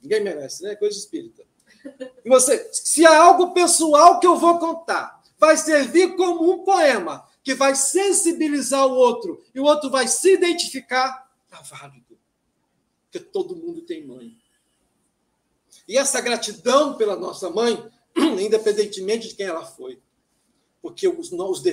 [0.08, 0.76] ninguém merece, né?
[0.76, 1.44] Coisa espírita.
[2.24, 7.28] E você, se há algo pessoal que eu vou contar, vai servir como um poema,
[7.44, 12.18] que vai sensibilizar o outro, e o outro vai se identificar, está válido.
[13.04, 14.36] Porque todo mundo tem mãe.
[15.88, 20.02] E essa gratidão pela nossa mãe, independentemente de quem ela foi,
[20.82, 21.64] porque os, os,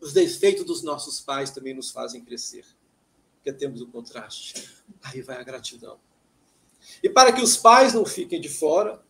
[0.00, 2.64] os defeitos dos nossos pais também nos fazem crescer.
[3.36, 4.68] Porque temos o contraste.
[5.02, 5.98] Aí vai a gratidão.
[7.02, 9.00] E para que os pais não fiquem de fora,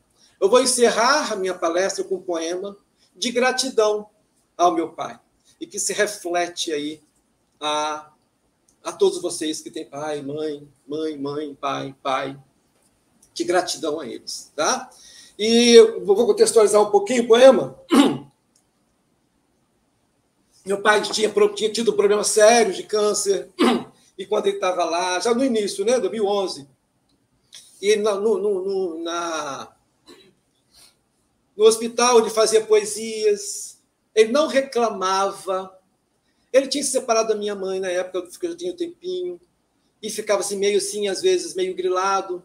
[0.41, 2.77] eu vou encerrar a minha palestra com um poema
[3.17, 4.09] de gratidão
[4.57, 5.19] ao meu pai.
[5.61, 7.01] E que se reflete aí
[7.61, 8.11] a,
[8.85, 12.39] a todos vocês que têm pai, mãe, mãe, mãe, pai, pai.
[13.35, 14.91] De gratidão a eles, tá?
[15.39, 17.79] E vou contextualizar um pouquinho o poema.
[20.67, 23.49] Meu pai tinha, tinha tido problemas sérios de câncer,
[24.19, 26.69] e quando ele estava lá, já no início, né, 2011,
[27.81, 29.77] e no, no, no, na,
[31.57, 33.81] no hospital ele fazia poesias,
[34.15, 35.79] ele não reclamava,
[36.53, 39.41] ele tinha se separado da minha mãe na época, porque eu já tinha um tempinho,
[40.03, 42.43] e ficava assim, meio assim, às vezes, meio grilado,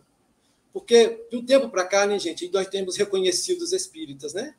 [0.71, 4.55] porque de um tempo para cá, né, gente, nós temos reconhecido os espíritas, né?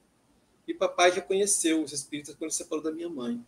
[0.67, 3.45] E papai reconheceu os espíritas quando se separou da minha mãe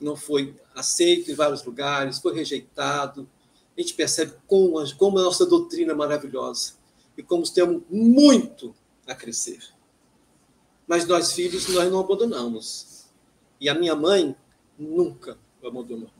[0.00, 3.28] não foi aceito em vários lugares, foi rejeitado.
[3.80, 6.74] A gente percebe como a, como a nossa doutrina é maravilhosa
[7.16, 8.74] e como temos muito
[9.06, 9.58] a crescer.
[10.86, 13.06] Mas nós, filhos, nós não abandonamos.
[13.58, 14.36] E a minha mãe
[14.78, 16.10] nunca abandonou.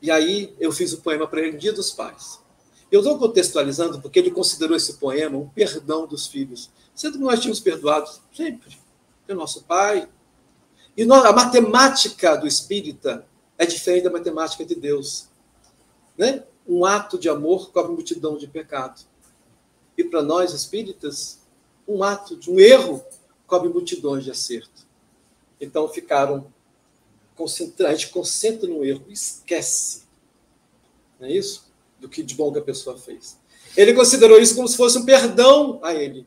[0.00, 2.40] E aí eu fiz o poema para ele, Dia dos Pais.
[2.88, 6.70] Eu estou contextualizando porque ele considerou esse poema um perdão dos filhos.
[6.94, 8.78] Sendo que nós tínhamos perdoado sempre.
[9.28, 10.08] O nosso pai,
[10.96, 13.26] e a matemática do espírita
[13.58, 15.31] é diferente da matemática de Deus.
[16.16, 16.44] Né?
[16.66, 19.02] Um ato de amor cobre multidão de pecado.
[19.96, 21.40] E para nós espíritas,
[21.86, 23.04] um ato de um erro
[23.46, 24.86] cobre multidões de acerto.
[25.60, 26.52] Então ficaram
[27.34, 30.04] concentrados, a gente concentra no erro, esquece.
[31.18, 31.70] Não é isso?
[32.00, 33.38] Do que de bom que a pessoa fez.
[33.76, 36.26] Ele considerou isso como se fosse um perdão a ele.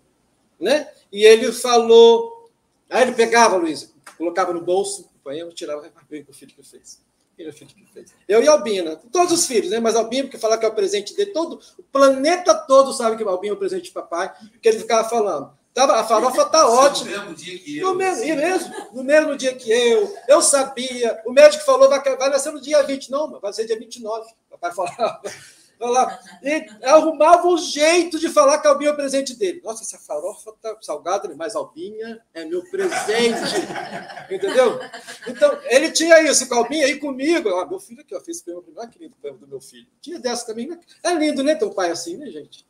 [0.60, 0.92] Né?
[1.12, 2.50] E ele falou.
[2.90, 7.02] Aí ele pegava, Luiz, colocava no bolso, banheiro, tirava, e o filho que fez.
[7.38, 8.14] Ele é filho que fez.
[8.28, 9.80] Eu e Albina, todos os filhos, né?
[9.80, 13.24] Mas Albina, porque falar que é o presente dele, todo, o planeta todo sabe que
[13.24, 15.52] o Albina é o presente de papai, porque ele ficava falando.
[15.76, 17.12] Tava, a farofa tá ótima.
[17.12, 17.90] No mesmo dia que eu.
[17.90, 20.16] No mesmo, mesmo, no mesmo dia que eu.
[20.26, 21.22] Eu sabia.
[21.26, 23.12] O médico falou, vai, vai nascer no dia 20.
[23.12, 24.26] Não, vai ser dia 29.
[24.50, 25.22] Papai falava.
[25.78, 29.62] Lá, e arrumava um jeito de falar que Albinha é o presente dele.
[29.62, 33.56] Nossa, essa farofa tá salgada, mas Albinha é meu presente.
[34.32, 34.80] Entendeu?
[35.28, 37.50] Então, ele tinha isso com a Albinha e comigo.
[37.58, 39.88] Ah, meu filho aqui, ó, fez o primeiro, que lindo o do meu filho.
[40.02, 40.68] Tinha dessa também.
[40.68, 40.80] Né?
[41.04, 41.56] É lindo, né?
[41.56, 42.66] Ter um pai assim, né, gente?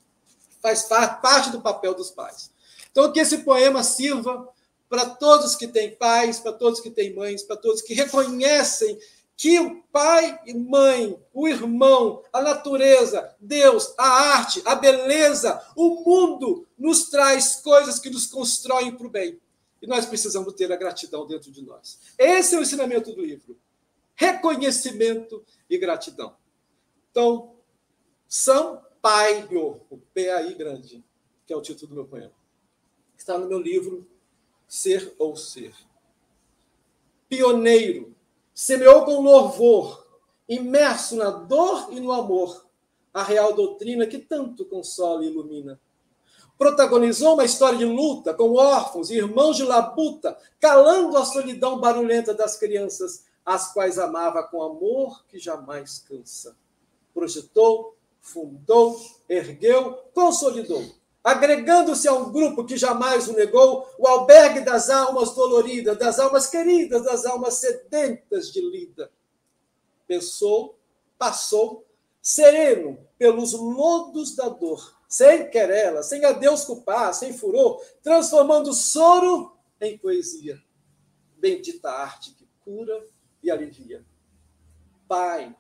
[0.61, 2.51] Faz parte do papel dos pais.
[2.91, 4.49] Então, que esse poema sirva
[4.87, 8.97] para todos que têm pais, para todos que têm mães, para todos que reconhecem
[9.37, 16.03] que o pai e mãe, o irmão, a natureza, Deus, a arte, a beleza, o
[16.05, 19.39] mundo nos traz coisas que nos constroem para o bem.
[19.85, 21.99] E nós precisamos ter a gratidão dentro de nós.
[22.17, 23.55] Esse é o ensinamento do livro.
[24.15, 26.35] Reconhecimento e gratidão.
[27.11, 27.53] Então,
[28.27, 31.03] Sampaio, o PAI grande,
[31.45, 32.33] que é o título do meu poema,
[33.15, 34.09] está no meu livro
[34.67, 35.75] Ser ou Ser.
[37.29, 38.15] Pioneiro
[38.55, 40.19] semeou com louvor,
[40.49, 42.65] imerso na dor e no amor,
[43.13, 45.79] a real doutrina que tanto consola e ilumina.
[46.57, 52.33] Protagonizou uma história de luta com órfãos e irmãos de labuta, calando a solidão barulhenta
[52.33, 56.55] das crianças, as quais amava com amor que jamais cansa.
[57.13, 58.99] Projetou, fundou,
[59.29, 60.83] ergueu, consolidou
[61.25, 66.45] agregando-se a um grupo que jamais o negou, o albergue das almas doloridas, das almas
[66.45, 69.09] queridas, das almas sedentas de lida.
[70.05, 70.77] Pensou,
[71.17, 71.83] passou,
[72.21, 79.57] sereno pelos lodos da dor, sem querela, sem a Deus culpar, sem furor, transformando soro
[79.79, 80.61] em poesia.
[81.37, 83.01] Bendita arte que cura
[83.41, 84.05] e alivia.
[85.07, 85.55] Pai,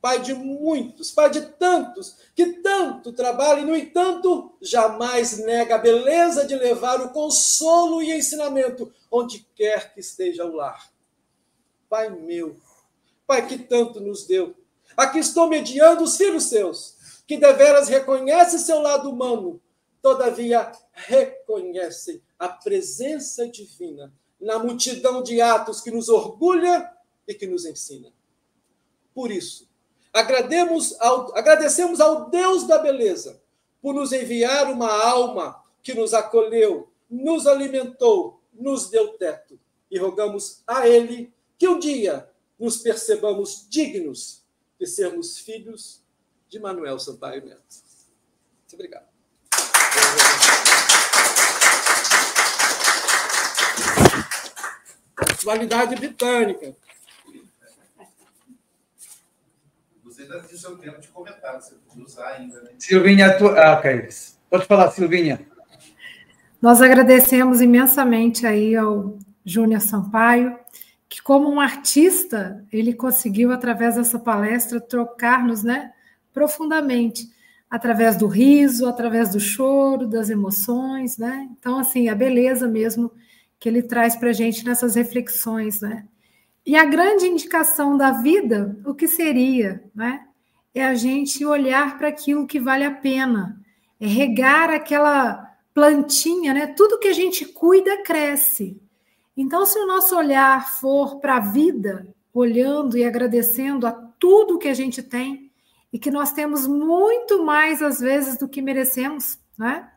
[0.00, 5.78] Pai de muitos, Pai de tantos, que tanto trabalham e, no entanto, jamais nega a
[5.78, 10.90] beleza de levar o consolo e ensinamento onde quer que esteja o lar.
[11.90, 12.56] Pai meu,
[13.26, 14.54] Pai que tanto nos deu,
[14.96, 16.96] aqui estou mediando os filhos seus,
[17.28, 19.60] que deveras reconhecem seu lado humano,
[20.00, 24.10] todavia reconhecem a presença divina
[24.40, 26.90] na multidão de atos que nos orgulha
[27.26, 28.10] e que nos ensina.
[29.14, 29.68] Por isso,
[31.00, 33.42] ao, agradecemos ao Deus da beleza
[33.82, 39.60] por nos enviar uma alma que nos acolheu, nos alimentou, nos deu teto.
[39.90, 44.42] E rogamos a Ele que um dia nos percebamos dignos
[44.80, 46.07] de sermos filhos
[46.48, 47.62] de Manuel Sampaio Neto.
[48.60, 49.06] Muito obrigado.
[55.16, 56.76] Atualidade britânica.
[60.04, 62.70] Você ainda tem o seu tempo de comentário, você pode usar ainda, né?
[62.78, 63.48] Silvinha, tu...
[63.48, 64.08] ah, ok.
[64.50, 65.46] Pode falar, Silvinha.
[66.60, 70.58] Nós agradecemos imensamente aí ao Júnior Sampaio,
[71.08, 75.92] que como um artista, ele conseguiu, através dessa palestra, trocar-nos né,
[76.32, 77.28] profundamente,
[77.70, 81.48] através do riso, através do choro, das emoções, né?
[81.58, 83.12] Então, assim, a beleza mesmo
[83.58, 86.06] que ele traz para a gente nessas reflexões, né?
[86.64, 90.26] E a grande indicação da vida, o que seria, né?
[90.74, 93.60] É a gente olhar para aquilo que vale a pena,
[94.00, 96.66] é regar aquela plantinha, né?
[96.66, 98.80] Tudo que a gente cuida cresce.
[99.36, 104.68] Então, se o nosso olhar for para a vida, olhando e agradecendo a tudo que
[104.68, 105.47] a gente tem
[105.92, 109.90] e que nós temos muito mais às vezes do que merecemos, né?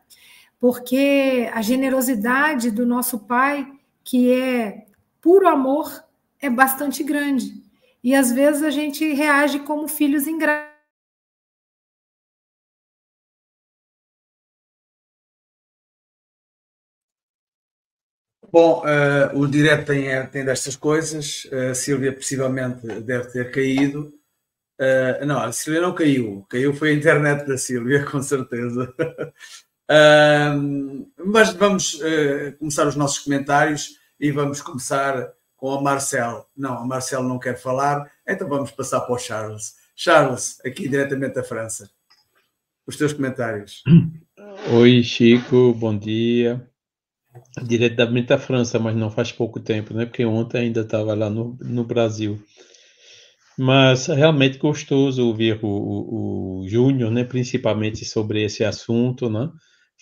[0.62, 3.66] porque a generosidade do nosso Pai,
[4.04, 4.86] que é
[5.20, 6.04] puro amor,
[6.40, 7.52] é bastante grande.
[8.00, 10.70] E às vezes a gente reage como filhos ingratos.
[18.52, 21.44] Bom, uh, o direto tem, tem destas coisas.
[21.46, 24.16] Uh, Silvia possivelmente deve ter caído.
[24.80, 26.44] Uh, não, a Silvia não caiu.
[26.48, 28.92] Caiu foi a internet da Silvia, com certeza.
[29.90, 36.48] Uh, mas vamos uh, começar os nossos comentários e vamos começar com a Marcel.
[36.56, 39.76] Não, a Marcel não quer falar, então vamos passar para o Charles.
[39.94, 41.90] Charles, aqui diretamente da França.
[42.86, 43.84] Os teus comentários.
[44.72, 46.68] Oi, Chico, bom dia.
[47.62, 50.04] Diretamente da França, mas não faz pouco tempo, né?
[50.04, 52.42] Porque ontem ainda estava lá no, no Brasil.
[53.58, 57.24] Mas realmente gostoso ouvir o, o, o Júnior, né?
[57.24, 59.50] Principalmente sobre esse assunto, né?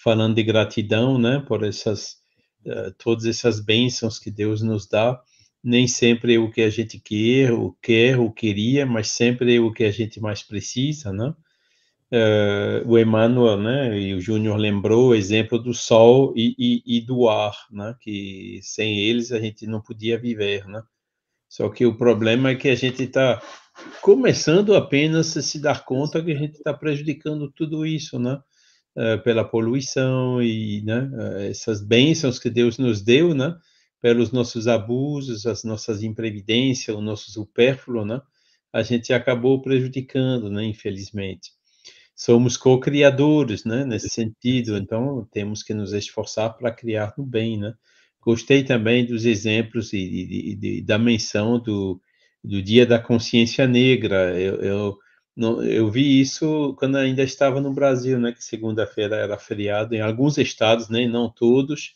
[0.02, 2.16] falando de gratidão, né, por essas
[2.66, 5.20] uh, todas essas bênçãos que Deus nos dá.
[5.62, 9.84] Nem sempre o que a gente quer, ou quer, ou queria, mas sempre o que
[9.84, 11.34] a gente mais precisa, né?
[12.12, 17.00] Uh, o Emmanuel, né, e o Júnior lembrou o exemplo do sol e, e, e,
[17.00, 20.82] do ar, né, que sem eles a gente não podia viver, né?
[21.50, 23.42] Só que o problema é que a gente está
[24.00, 28.40] começando apenas a se dar conta que a gente está prejudicando tudo isso, né?
[28.96, 33.56] Eh, pela poluição e né, eh, essas bênçãos que Deus nos deu, né,
[34.02, 38.20] pelos nossos abusos, as nossas imprevidências, o nosso supérfluo, né,
[38.72, 41.52] a gente acabou prejudicando, né, infelizmente.
[42.16, 47.74] Somos co-criadores, né, nesse sentido, então temos que nos esforçar para criar no bem, né.
[48.20, 52.00] Gostei também dos exemplos e, da menção do,
[52.44, 54.38] do Dia da Consciência Negra.
[54.38, 54.98] Eu, eu
[55.36, 58.32] não, eu vi isso quando ainda estava no Brasil, né?
[58.32, 61.06] Que segunda-feira era feriado em alguns estados, né?
[61.06, 61.94] Não todos.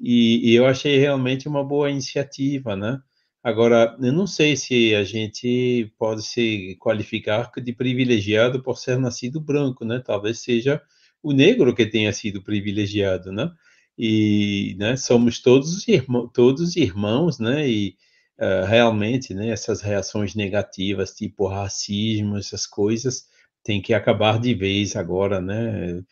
[0.00, 3.00] E, e, eu achei realmente uma boa iniciativa, né?
[3.42, 9.40] Agora, eu não sei se a gente pode se qualificar de privilegiado por ser nascido
[9.40, 10.02] branco, né?
[10.04, 10.80] Talvez seja
[11.22, 13.50] o negro que tenha sido privilegiado, né?
[13.98, 14.96] E, né?
[14.96, 17.68] Somos todos irmãos, todos irmãos, né?
[17.68, 17.96] E
[18.40, 23.24] uh, realmente, né, essas reações negativas, tipo racismo, essas coisas,
[23.64, 26.02] tem que acabar de vez agora, né?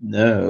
[0.00, 0.40] né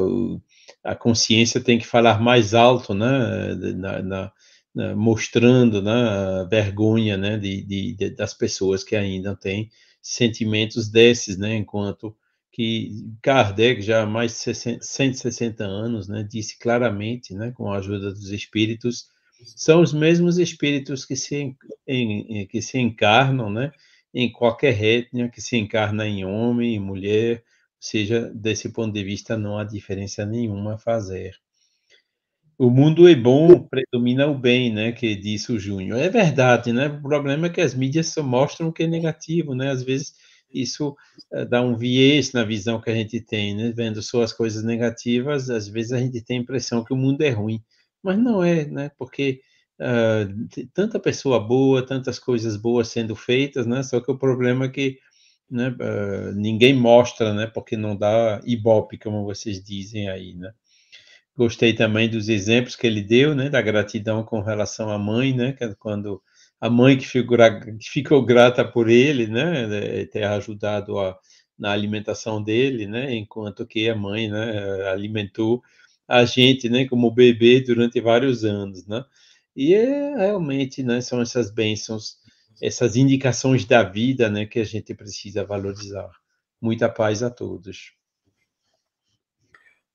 [0.84, 3.54] a consciência tem que falar mais alto, né?
[3.76, 4.32] Na, na,
[4.74, 9.70] na, mostrando né, a vergonha né, de, de, de, das pessoas que ainda têm
[10.02, 11.54] sentimentos desses, né?
[11.56, 12.16] Enquanto
[12.60, 18.12] que Kardec, já há mais de 160 anos, né, disse claramente, né, com a ajuda
[18.12, 19.06] dos espíritos,
[19.56, 21.56] são os mesmos espíritos que se,
[21.88, 23.72] em, que se encarnam, né?
[24.12, 27.42] Em qualquer etnia, que se encarna em homem, em mulher, ou
[27.80, 31.34] seja, desse ponto de vista não há diferença nenhuma a fazer.
[32.58, 34.92] O mundo é bom, predomina o bem, né?
[34.92, 35.98] Que disse o Júnior.
[35.98, 36.88] É verdade, né?
[36.88, 39.70] O problema é que as mídias só mostram o que é negativo, né?
[39.70, 40.12] Às vezes
[40.52, 40.96] isso
[41.32, 43.72] uh, dá um viés na visão que a gente tem, né?
[43.74, 47.22] Vendo só as coisas negativas, às vezes a gente tem a impressão que o mundo
[47.22, 47.62] é ruim,
[48.02, 48.90] mas não é, né?
[48.98, 49.40] Porque
[49.80, 53.82] uh, tanta pessoa boa, tantas coisas boas sendo feitas, né?
[53.82, 54.98] Só que o problema é que
[55.50, 57.46] né, uh, ninguém mostra, né?
[57.46, 60.52] Porque não dá ibope, como vocês dizem aí, né?
[61.36, 63.48] Gostei também dos exemplos que ele deu, né?
[63.48, 65.56] Da gratidão com relação à mãe, né?
[65.60, 66.22] É quando
[66.60, 67.38] a mãe que ficou,
[67.78, 71.18] que ficou grata por ele, né, ter ajudado a,
[71.58, 75.62] na alimentação dele, né, enquanto que a mãe, né, alimentou
[76.06, 79.04] a gente, né, como bebê durante vários anos, né,
[79.56, 82.18] e é, realmente, né, são essas bênçãos,
[82.60, 86.10] essas indicações da vida, né, que a gente precisa valorizar.
[86.60, 87.94] Muita paz a todos.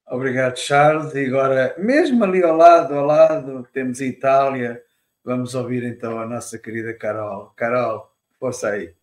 [0.08, 1.14] Obrigado, Charles.
[1.14, 4.82] E agora, mesmo ali ao lado, ao lado, temos Itália,
[5.26, 7.52] Vamos ouvir então a nossa querida Carol.
[7.56, 8.94] Carol, força aí.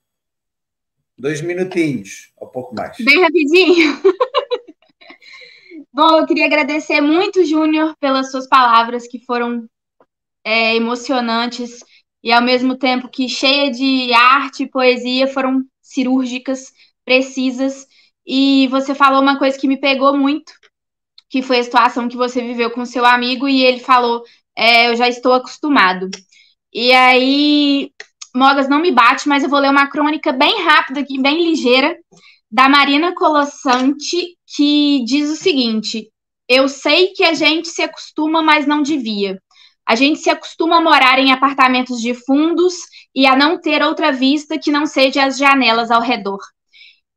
[1.18, 2.97] Dois minutinhos, ou pouco mais.
[3.01, 4.01] Bem rapidinho.
[5.93, 9.68] Bom, eu queria agradecer muito, Júnior, pelas suas palavras que foram
[10.45, 11.81] é, emocionantes
[12.23, 16.73] e ao mesmo tempo que cheia de arte e poesia, foram cirúrgicas,
[17.05, 17.85] precisas.
[18.25, 20.53] E você falou uma coisa que me pegou muito,
[21.29, 24.23] que foi a situação que você viveu com seu amigo, e ele falou
[24.57, 26.09] é, eu já estou acostumado.
[26.73, 27.91] E aí,
[28.35, 31.97] Mogas não me bate, mas eu vou ler uma crônica bem rápida aqui, bem ligeira,
[32.51, 36.11] da Marina Colossante, que diz o seguinte:
[36.49, 39.41] Eu sei que a gente se acostuma, mas não devia.
[39.87, 42.75] A gente se acostuma a morar em apartamentos de fundos
[43.15, 46.39] e a não ter outra vista que não seja as janelas ao redor.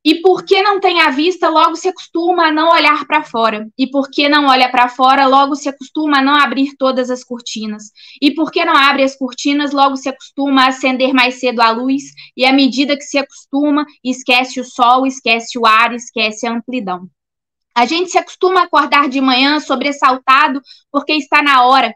[0.05, 3.67] E porque não tem a vista, logo se acostuma a não olhar para fora.
[3.75, 7.85] E porque não olha para fora, logo se acostuma a não abrir todas as cortinas.
[8.21, 12.03] E porque não abre as cortinas, logo se acostuma a acender mais cedo a luz.
[12.37, 17.09] E à medida que se acostuma, esquece o sol, esquece o ar, esquece a amplidão.
[17.73, 21.91] A gente se acostuma a acordar de manhã sobressaltado porque está na hora,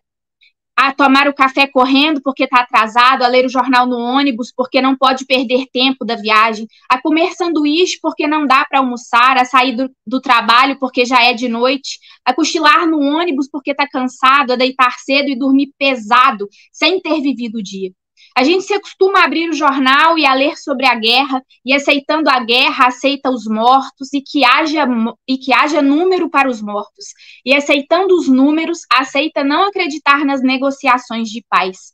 [0.81, 4.81] a tomar o café correndo porque está atrasado, a ler o jornal no ônibus porque
[4.81, 9.43] não pode perder tempo da viagem, a comer sanduíche porque não dá para almoçar, a
[9.43, 13.85] sair do, do, trabalho porque já é de noite, a cochilar no ônibus porque está
[13.85, 17.91] cansado, a deitar cedo e dormir pesado, sem ter vivido o dia.
[18.39, 21.73] A gente se acostuma a abrir o jornal e a ler sobre a guerra, e
[21.73, 24.87] aceitando a guerra, aceita os mortos e que haja,
[25.27, 27.07] e que haja número para os mortos.
[27.45, 31.91] E aceitando os números, aceita não acreditar nas negociações de paz.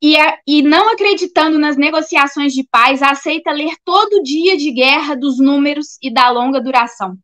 [0.00, 5.16] E, a, e não acreditando nas negociações de paz, aceita ler todo dia de guerra
[5.16, 7.18] dos números e da longa duração.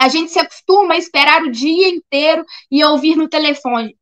[0.00, 3.94] A gente se acostuma a esperar o dia inteiro e ouvir no telefone.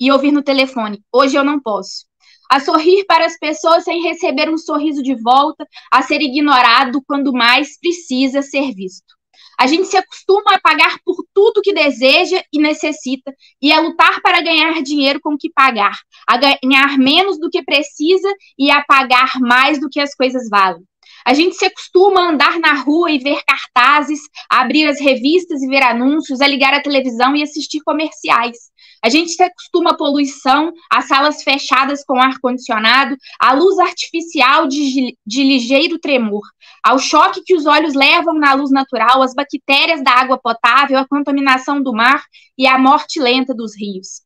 [0.00, 1.00] E ouvir no telefone.
[1.12, 2.10] Hoje eu não posso
[2.52, 7.32] a sorrir para as pessoas sem receber um sorriso de volta, a ser ignorado quando
[7.32, 9.14] mais precisa ser visto.
[9.58, 14.20] A gente se acostuma a pagar por tudo que deseja e necessita e a lutar
[14.20, 15.96] para ganhar dinheiro com o que pagar,
[16.28, 18.28] a ganhar menos do que precisa
[18.58, 20.84] e a pagar mais do que as coisas valem.
[21.24, 24.20] A gente se acostuma a andar na rua e ver cartazes,
[24.50, 28.56] a abrir as revistas e ver anúncios, a ligar a televisão e assistir comerciais.
[29.04, 35.16] A gente se acostuma à poluição, a salas fechadas com ar-condicionado, à luz artificial de,
[35.26, 36.42] de ligeiro tremor,
[36.84, 41.06] ao choque que os olhos levam na luz natural, às bactérias da água potável, à
[41.06, 42.22] contaminação do mar
[42.56, 44.22] e à morte lenta dos rios.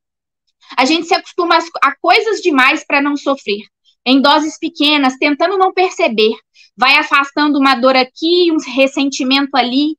[0.77, 3.63] A gente se acostuma a coisas demais para não sofrer,
[4.07, 6.33] em doses pequenas, tentando não perceber,
[6.77, 9.99] vai afastando uma dor aqui, um ressentimento ali.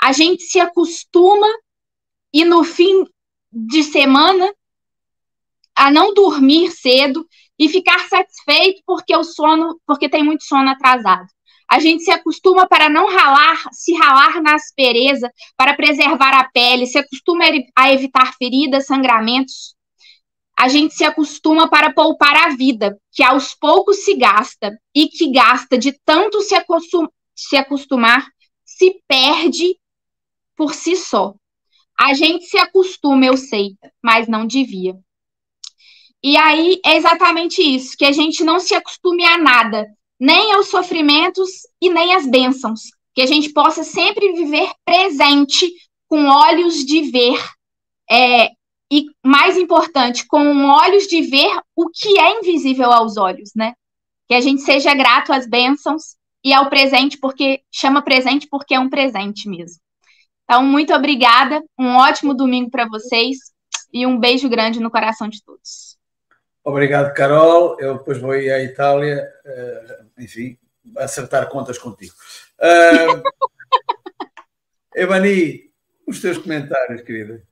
[0.00, 1.48] A gente se acostuma
[2.32, 3.04] e no fim
[3.50, 4.48] de semana
[5.74, 7.26] a não dormir cedo
[7.58, 11.26] e ficar satisfeito porque o sono, porque tem muito sono atrasado.
[11.70, 16.86] A gente se acostuma para não ralar, se ralar na aspereza, para preservar a pele,
[16.86, 17.44] se acostuma
[17.76, 19.74] a evitar feridas, sangramentos.
[20.58, 25.30] A gente se acostuma para poupar a vida, que aos poucos se gasta, e que
[25.30, 28.26] gasta de tanto se, acostum se acostumar,
[28.64, 29.78] se perde
[30.56, 31.34] por si só.
[31.96, 34.96] A gente se acostuma, eu sei, mas não devia.
[36.22, 39.86] E aí é exatamente isso, que a gente não se acostume a nada,
[40.18, 41.48] nem aos sofrimentos
[41.80, 42.80] e nem às bênçãos,
[43.14, 45.72] que a gente possa sempre viver presente
[46.08, 47.40] com olhos de ver,
[48.10, 48.50] é,
[48.90, 53.74] e mais importante, com olhos de ver o que é invisível aos olhos, né?
[54.26, 58.80] Que a gente seja grato às bênçãos e ao presente, porque chama presente porque é
[58.80, 59.78] um presente mesmo.
[60.44, 63.36] Então, muito obrigada, um ótimo domingo para vocês
[63.92, 65.98] e um beijo grande no coração de todos.
[66.64, 67.78] Obrigado, Carol.
[67.78, 70.58] Eu depois vou ir à Itália, eh, enfim,
[70.96, 72.14] acertar contas contigo.
[72.58, 73.22] Uh,
[74.94, 75.70] Evani,
[76.06, 77.42] os teus comentários, querida.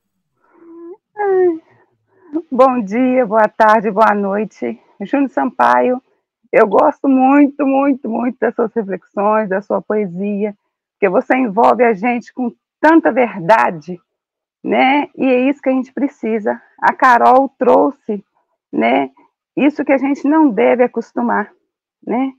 [2.51, 4.79] Bom dia, boa tarde, boa noite.
[5.01, 6.01] Júnior Sampaio,
[6.51, 10.55] eu gosto muito, muito, muito das suas reflexões, da sua poesia,
[10.93, 13.99] porque você envolve a gente com tanta verdade,
[14.63, 15.09] né?
[15.15, 16.61] E é isso que a gente precisa.
[16.79, 18.23] A Carol trouxe,
[18.71, 19.09] né?
[19.55, 21.51] Isso que a gente não deve acostumar,
[22.05, 22.33] né?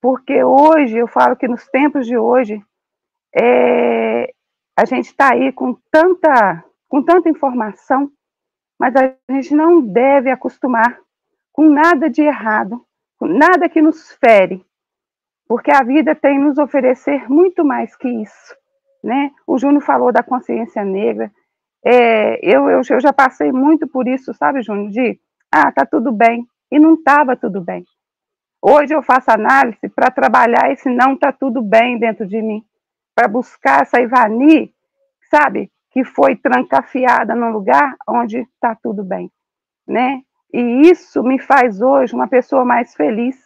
[0.00, 2.62] Porque hoje, eu falo que nos tempos de hoje,
[3.34, 4.32] é,
[4.76, 8.12] a gente está aí com tanta, com tanta informação,
[8.78, 11.00] mas a gente não deve acostumar
[11.50, 12.84] com nada de errado,
[13.18, 14.62] com nada que nos fere,
[15.48, 18.54] porque a vida tem nos oferecer muito mais que isso,
[19.02, 19.30] né?
[19.46, 21.32] O Júnior falou da consciência negra,
[21.82, 25.18] é, eu, eu, eu já passei muito por isso, sabe, Júnior, de,
[25.50, 27.86] ah, tá tudo bem, e não estava tudo bem.
[28.60, 32.62] Hoje eu faço análise para trabalhar esse não tá tudo bem dentro de mim,
[33.14, 34.74] para buscar essa Ivani,
[35.30, 39.30] sabe, que foi trancafiada num lugar onde está tudo bem,
[39.86, 40.22] né?
[40.52, 43.36] E isso me faz hoje uma pessoa mais feliz,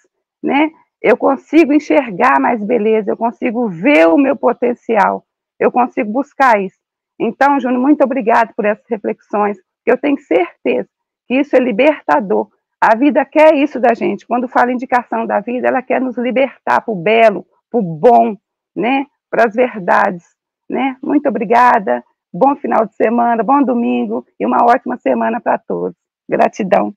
[0.43, 0.71] né?
[1.03, 5.25] Eu consigo enxergar mais beleza, eu consigo ver o meu potencial,
[5.59, 6.79] eu consigo buscar isso.
[7.19, 9.57] Então, Júnior, muito obrigado por essas reflexões.
[9.85, 10.89] Eu tenho certeza
[11.27, 12.49] que isso é libertador.
[12.81, 14.27] A vida quer isso da gente.
[14.27, 18.37] Quando fala indicação da vida, ela quer nos libertar para o belo, para o bom,
[18.75, 19.07] né?
[19.31, 20.25] para as verdades.
[20.69, 20.97] Né?
[21.03, 22.05] Muito obrigada.
[22.39, 25.97] Bom final de semana, bom domingo e uma ótima semana para todos.
[26.29, 26.95] Gratidão.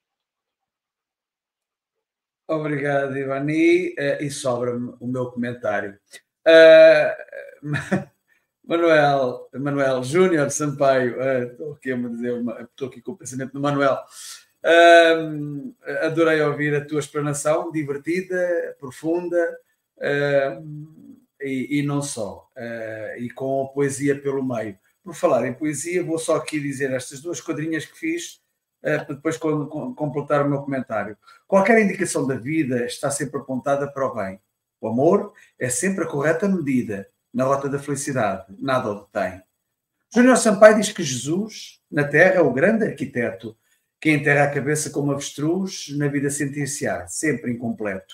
[2.46, 3.92] Obrigado, Ivani.
[3.92, 5.98] Uh, e sobra-me o meu comentário.
[6.46, 7.70] Uh,
[8.68, 12.44] Manuel, Manuel Júnior Sampaio, uh, estou aqui a dizer,
[12.86, 13.98] aqui com o pensamento do Manuel.
[14.62, 19.58] Uh, adorei ouvir a tua explanação, divertida, profunda
[21.40, 22.50] e, e, não só,
[23.18, 24.78] e com a poesia pelo meio.
[25.10, 28.40] Por falar em poesia, vou só aqui dizer estas duas quadrinhas que fiz
[28.84, 31.18] ah, para depois completar o meu comentário.
[31.48, 34.40] Qualquer indicação da vida está sempre apontada para o bem.
[34.80, 39.42] O amor é sempre a correta medida na rota da felicidade, nada o detém.
[40.14, 43.58] Júnior Sampaio diz que Jesus, na Terra, é o grande arquiteto
[44.00, 48.14] que enterra a cabeça como avestruz, na vida sentir-se-á, sempre incompleto.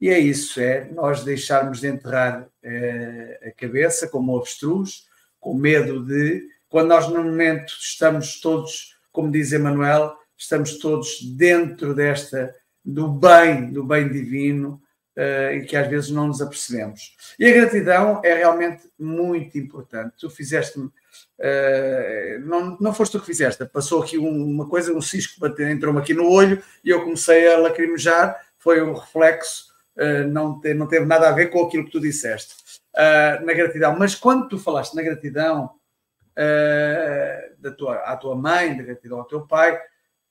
[0.00, 5.10] E é isso, é nós deixarmos de enterrar é, a cabeça como avestruz,
[5.42, 11.94] com medo de, quando nós no momento estamos todos, como diz Emmanuel, estamos todos dentro
[11.94, 14.80] desta, do bem, do bem divino,
[15.16, 17.16] uh, e que às vezes não nos apercebemos.
[17.38, 20.14] E a gratidão é realmente muito importante.
[20.18, 20.90] Tu fizeste-me
[21.38, 26.14] Uh, não, não foste tu que fizeste, passou aqui uma coisa, um cisco entrou-me aqui
[26.14, 28.40] no olho e eu comecei a lacrimejar.
[28.58, 29.66] Foi um reflexo,
[29.96, 32.61] uh, não, te, não teve nada a ver com aquilo que tu disseste
[32.94, 33.96] uh, na gratidão.
[33.98, 35.70] Mas quando tu falaste na gratidão
[37.58, 39.78] da tua, à tua mãe, da gratidão ao teu pai,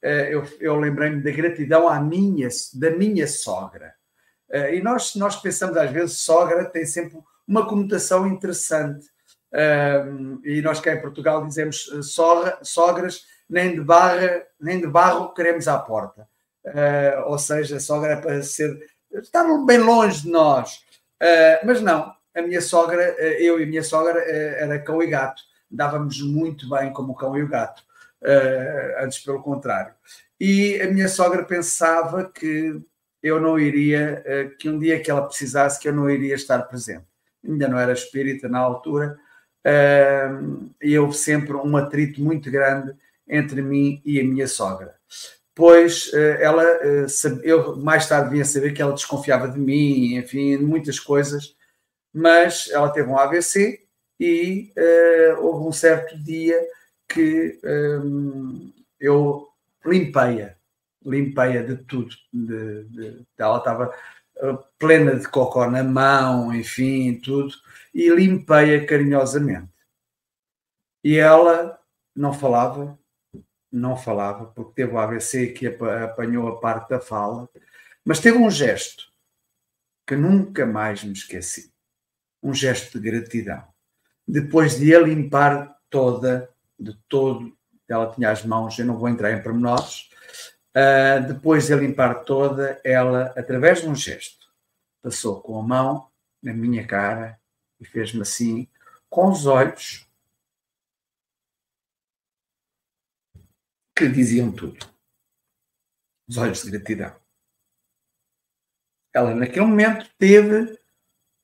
[0.01, 3.93] eu, eu lembrei-me da gratidão à minha, da minha sogra.
[4.74, 9.05] e nós, nós pensamos às vezes, sogra tem sempre uma conotação interessante
[10.43, 15.68] e nós cá em Portugal dizemos sogra, sogras, nem de, barra, nem de barro queremos
[15.68, 16.28] à porta.
[16.66, 18.80] Uh, ou seja, a sogra é para ser,
[19.12, 20.86] estar bem longe de nós.
[21.22, 25.41] Uh, mas não, a minha sogra, eu e a minha sogra era cão e gato.
[25.69, 27.84] Dávamos muito bem como o cão e o gato.
[28.99, 29.93] antes, pelo contrário.
[30.39, 32.82] E a minha sogra pensava que
[33.21, 34.23] eu não iria,
[34.59, 37.05] que um dia que ela precisasse, que eu não iria estar presente.
[37.47, 39.17] Ainda não era espírita na altura,
[40.82, 42.93] e houve sempre um atrito muito grande
[43.27, 44.95] entre mim e a minha sogra.
[45.53, 47.05] Pois eh, ela, eh,
[47.43, 51.55] eu mais tarde vinha saber que ela desconfiava de mim, enfim, muitas coisas,
[52.14, 53.86] mas ela teve um AVC
[54.20, 56.59] e uh, houve um certo dia
[57.07, 59.47] que um, eu
[59.86, 60.55] limpei-a,
[61.05, 62.16] limpei-a de tudo.
[62.32, 63.93] De, de, ela estava
[64.80, 67.53] plena de cocó na mão, enfim, tudo
[67.93, 69.70] e limpei-a carinhosamente.
[71.03, 71.80] E ela
[72.16, 72.97] não falava,
[73.72, 77.49] não falava, porque teve o AVC que apanhou a parte da fala,
[78.03, 79.12] mas teve um gesto
[80.05, 81.70] que nunca mais me esqueci.
[82.41, 83.63] Um gesto de gratidão.
[84.27, 87.55] Depois de a limpar toda, de todo,
[87.87, 90.09] ela tinha as mãos, eu não vou entrar em pormenores,
[90.75, 94.51] uh, depois de a limpar toda, ela, através de um gesto,
[95.01, 96.09] passou com a mão
[96.41, 97.39] na minha cara
[97.79, 98.67] e fez-me assim,
[99.09, 100.07] com os olhos,
[103.95, 104.89] que diziam tudo.
[106.27, 107.15] Os olhos de gratidão.
[109.13, 110.79] Ela, naquele momento, teve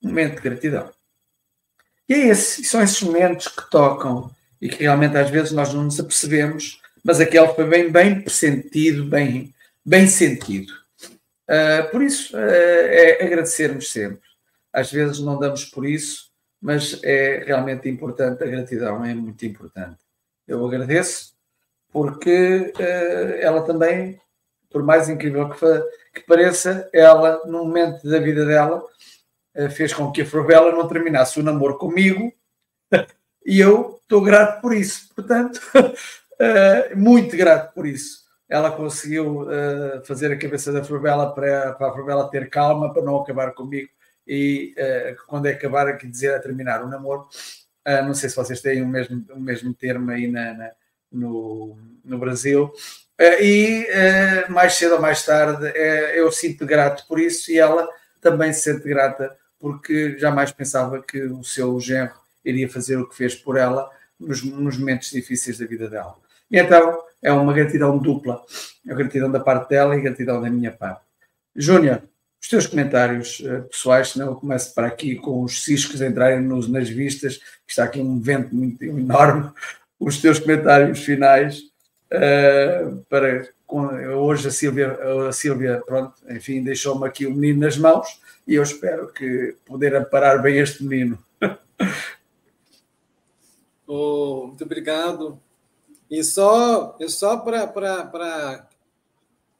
[0.02, 0.90] momento de gratidão.
[2.08, 4.30] E é esse, são esses momentos que tocam
[4.60, 9.04] e que realmente às vezes nós não nos apercebemos, mas aquele foi bem, bem sentido,
[9.04, 10.72] bem, bem sentido.
[11.48, 14.28] Uh, por isso, uh, é agradecermos sempre.
[14.72, 16.30] Às vezes não damos por isso,
[16.60, 19.98] mas é realmente importante, a gratidão é muito importante.
[20.46, 21.32] Eu agradeço
[21.90, 24.20] porque uh, ela também,
[24.70, 28.82] por mais incrível que, que, pareça, ela, no momento da vida dela,
[29.70, 32.32] fez com que a Frovela não terminasse o namoro comigo
[33.44, 35.12] e eu estou grato por isso.
[35.14, 35.60] Portanto,
[36.94, 42.30] muito grato por isso ela conseguiu uh, fazer a cabeça da Frovela para, a Frovela
[42.30, 43.90] ter calma, para não acabar comigo
[44.26, 44.74] e
[45.26, 47.26] quando é acabar aqui dizer a terminar o namoro.
[48.04, 50.70] Não sei se vocês têm o mesmo, o mesmo termo aí na, na
[51.10, 52.70] no, no Brasil.
[53.40, 53.88] e
[54.50, 55.66] mais cedo ou mais tarde
[56.14, 57.88] eu sinto grato por isso e ela
[58.20, 62.14] também se sente grata porque jamais pensava que o seu genro
[62.44, 66.16] iria fazer o que fez por ela nos, nos momentos difíceis da vida dela.
[66.50, 68.42] E então é uma gratidão dupla.
[68.88, 71.02] A gratidão da parte dela e gratidão da minha parte.
[71.54, 72.02] Júnior,
[72.40, 76.68] os teus comentários uh, pessoais, senão eu começo para aqui com os ciscos entrarem nos,
[76.68, 79.50] nas vistas, que está aqui um vento muito enorme.
[79.98, 81.60] Os teus comentários finais
[82.12, 83.48] uh, para
[84.16, 84.98] hoje a Silvia,
[85.28, 89.94] a Silvia, pronto, enfim, deixou-me aqui o menino nas mãos e eu espero que poder
[89.94, 91.22] amparar bem este menino.
[93.86, 95.40] oh, muito obrigado.
[96.10, 98.66] E só, e só para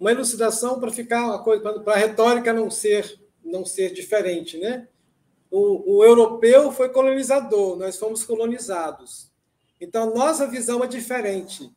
[0.01, 4.89] uma elucidação para ficar uma coisa, para a retórica não ser, não ser diferente, né?
[5.51, 9.31] O, o europeu foi colonizador, nós fomos colonizados.
[9.81, 11.71] Então, nossa visão é diferente.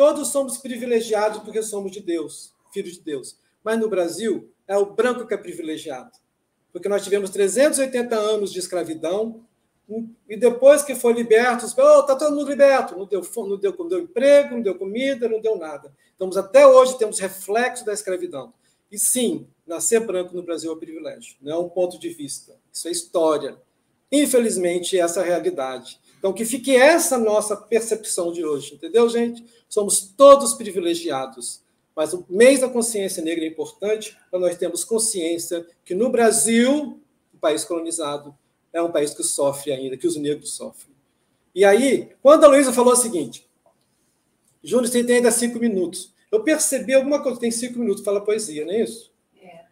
[0.00, 3.38] Todos somos privilegiados porque somos de Deus, filhos de Deus.
[3.62, 6.12] Mas no Brasil, é o branco que é privilegiado.
[6.72, 9.44] Porque nós tivemos 380 anos de escravidão,
[10.26, 12.96] e depois que foi liberto, oh, todo mundo liberto.
[12.96, 15.94] Não deu, não, deu, não deu emprego, não deu comida, não deu nada.
[16.12, 18.54] Estamos até hoje temos reflexo da escravidão.
[18.90, 22.56] E sim, nascer branco no Brasil é um privilégio, não é um ponto de vista.
[22.72, 23.54] Isso é história.
[24.10, 26.00] Infelizmente, essa é a realidade.
[26.20, 29.42] Então, que fique essa nossa percepção de hoje, entendeu, gente?
[29.66, 31.62] Somos todos privilegiados.
[31.96, 37.00] Mas o mês da consciência negra é importante para nós termos consciência que no Brasil,
[37.34, 38.36] um país colonizado,
[38.70, 40.94] é um país que sofre ainda, que os negros sofrem.
[41.54, 43.48] E aí, quando a Luísa falou o seguinte,
[44.62, 46.12] Júnior, você tem ainda cinco minutos.
[46.30, 49.10] Eu percebi alguma coisa, tem cinco minutos, fala poesia, não é isso?
[49.42, 49.64] É.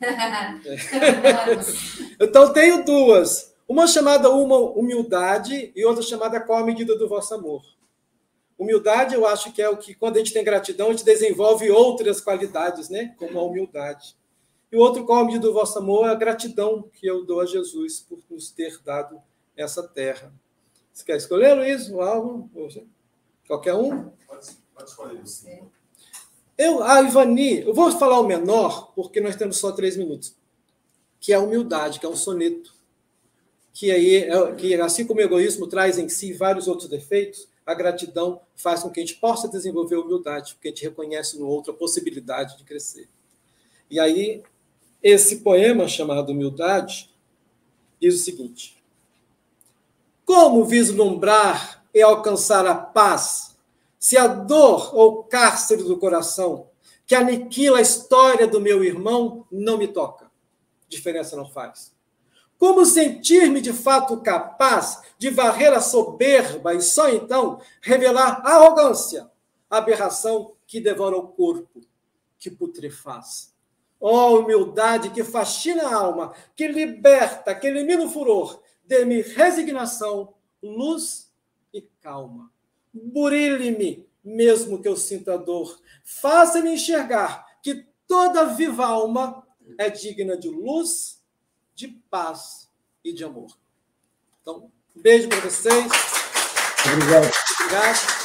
[2.20, 3.55] então, tenho duas.
[3.68, 7.62] Uma chamada uma humildade e outra chamada qual a medida do vosso amor.
[8.58, 11.70] Humildade, eu acho que é o que, quando a gente tem gratidão, a gente desenvolve
[11.70, 13.14] outras qualidades, né?
[13.18, 14.16] Como a humildade.
[14.70, 18.00] E o outro come do vosso amor é a gratidão que eu dou a Jesus
[18.00, 19.20] por nos ter dado
[19.56, 20.32] essa terra.
[20.92, 22.48] Você quer escolher, Luiz, o álbum?
[23.46, 24.10] Qualquer um?
[24.26, 25.22] Pode, pode escolher.
[26.56, 30.34] Eu, a Ivani, eu vou falar o menor, porque nós temos só três minutos,
[31.20, 32.74] que é a humildade, que é um soneto.
[33.76, 37.74] Que, aí, é, que assim como o egoísmo traz em si vários outros defeitos, a
[37.74, 41.72] gratidão faz com que a gente possa desenvolver humildade, porque a gente reconhece no outro
[41.72, 43.06] a possibilidade de crescer.
[43.90, 44.42] E aí,
[45.02, 47.14] esse poema chamado Humildade
[48.00, 48.82] diz o seguinte:
[50.24, 53.58] Como vislumbrar e alcançar a paz
[53.98, 56.70] se a dor ou cárcere do coração
[57.06, 60.30] que aniquila a história do meu irmão não me toca?
[60.88, 61.94] Diferença não faz.
[62.58, 69.30] Como sentir-me de fato capaz de varrer a soberba e só então revelar a arrogância,
[69.68, 71.80] a aberração que devora o corpo,
[72.38, 73.54] que putrefaz?
[74.00, 78.60] Ó oh, humildade que fascina a alma, que liberta, que elimina o furor.
[78.84, 81.32] Dê-me resignação, luz
[81.72, 82.50] e calma.
[82.92, 85.80] Burile-me, mesmo que eu sinta dor.
[86.04, 89.46] Faça-me enxergar que toda viva alma
[89.78, 91.15] é digna de luz,
[91.76, 92.70] de paz
[93.04, 93.48] e de amor.
[94.40, 95.92] Então, um beijo para vocês.
[96.90, 97.30] Obrigado.
[97.60, 98.16] Obrigado.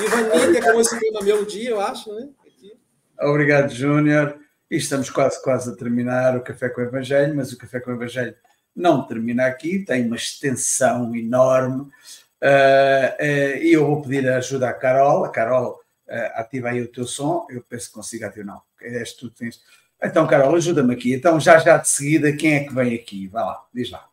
[0.00, 2.28] Ivanita, como esse tema meu dia, eu acho, né?
[2.44, 2.76] Aqui.
[3.20, 4.36] Obrigado, Júnior.
[4.68, 7.92] E estamos quase, quase a terminar o Café com o Evangelho, mas o Café com
[7.92, 8.34] o Evangelho
[8.74, 11.82] não termina aqui, tem uma extensão enorme.
[11.82, 15.24] Uh, uh, e eu vou pedir ajuda à Carol.
[15.24, 17.46] A Carol, uh, ativa aí o teu som.
[17.48, 18.46] Eu penso que consigo ativar.
[18.46, 19.60] Não, és tu tens.
[20.02, 21.14] Então, Carol, ajuda-me aqui.
[21.14, 23.28] Então, já já de seguida, quem é que vem aqui?
[23.28, 24.08] Vai lá, diz lá.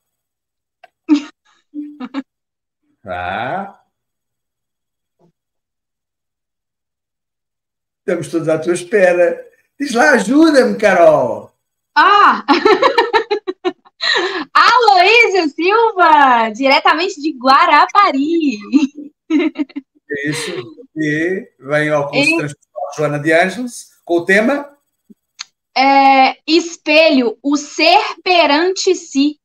[3.03, 3.81] Vá.
[7.99, 9.43] Estamos todos à tua espera.
[9.79, 11.51] Diz lá, ajuda-me, Carol.
[11.95, 12.45] Ah!
[14.53, 18.59] Aloísio Silva, diretamente de Guarapari.
[20.11, 20.51] É isso.
[20.95, 22.55] E vem ao curso e...
[22.95, 24.78] Joana de Ângeles com o tema
[25.76, 29.39] é, Espelho, o ser perante si.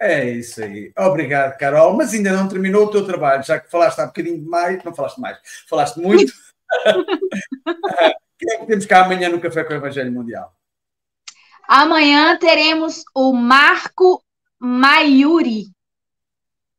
[0.00, 0.92] É isso aí.
[0.96, 1.96] Obrigado, Carol.
[1.96, 4.94] Mas ainda não terminou o teu trabalho, já que falaste há um bocadinho mais, não
[4.94, 5.38] falaste mais,
[5.68, 6.32] falaste muito.
[8.38, 10.54] Quem é que temos cá amanhã no Café com o Evangelho Mundial?
[11.66, 14.22] Amanhã teremos o Marco
[14.60, 15.66] Maiuri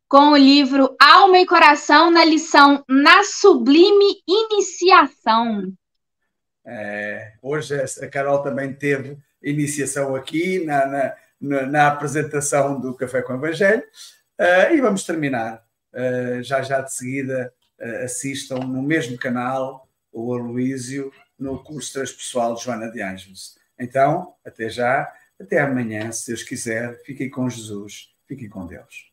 [0.07, 5.71] com o livro Alma e Coração na lição Na Sublime Iniciação.
[6.65, 13.33] É, hoje a Carol também teve iniciação aqui na, na, na, apresentação do Café com
[13.33, 13.83] o Evangelho
[14.39, 15.63] uh, e vamos terminar.
[15.93, 22.55] Uh, já já de seguida uh, assistam no mesmo canal o Aloísio no curso transpessoal
[22.55, 23.57] de Joana de Ângeles.
[23.79, 29.08] Então, até já, até amanhã, se Deus quiser, fiquem com Jesus, fiquem com Deus.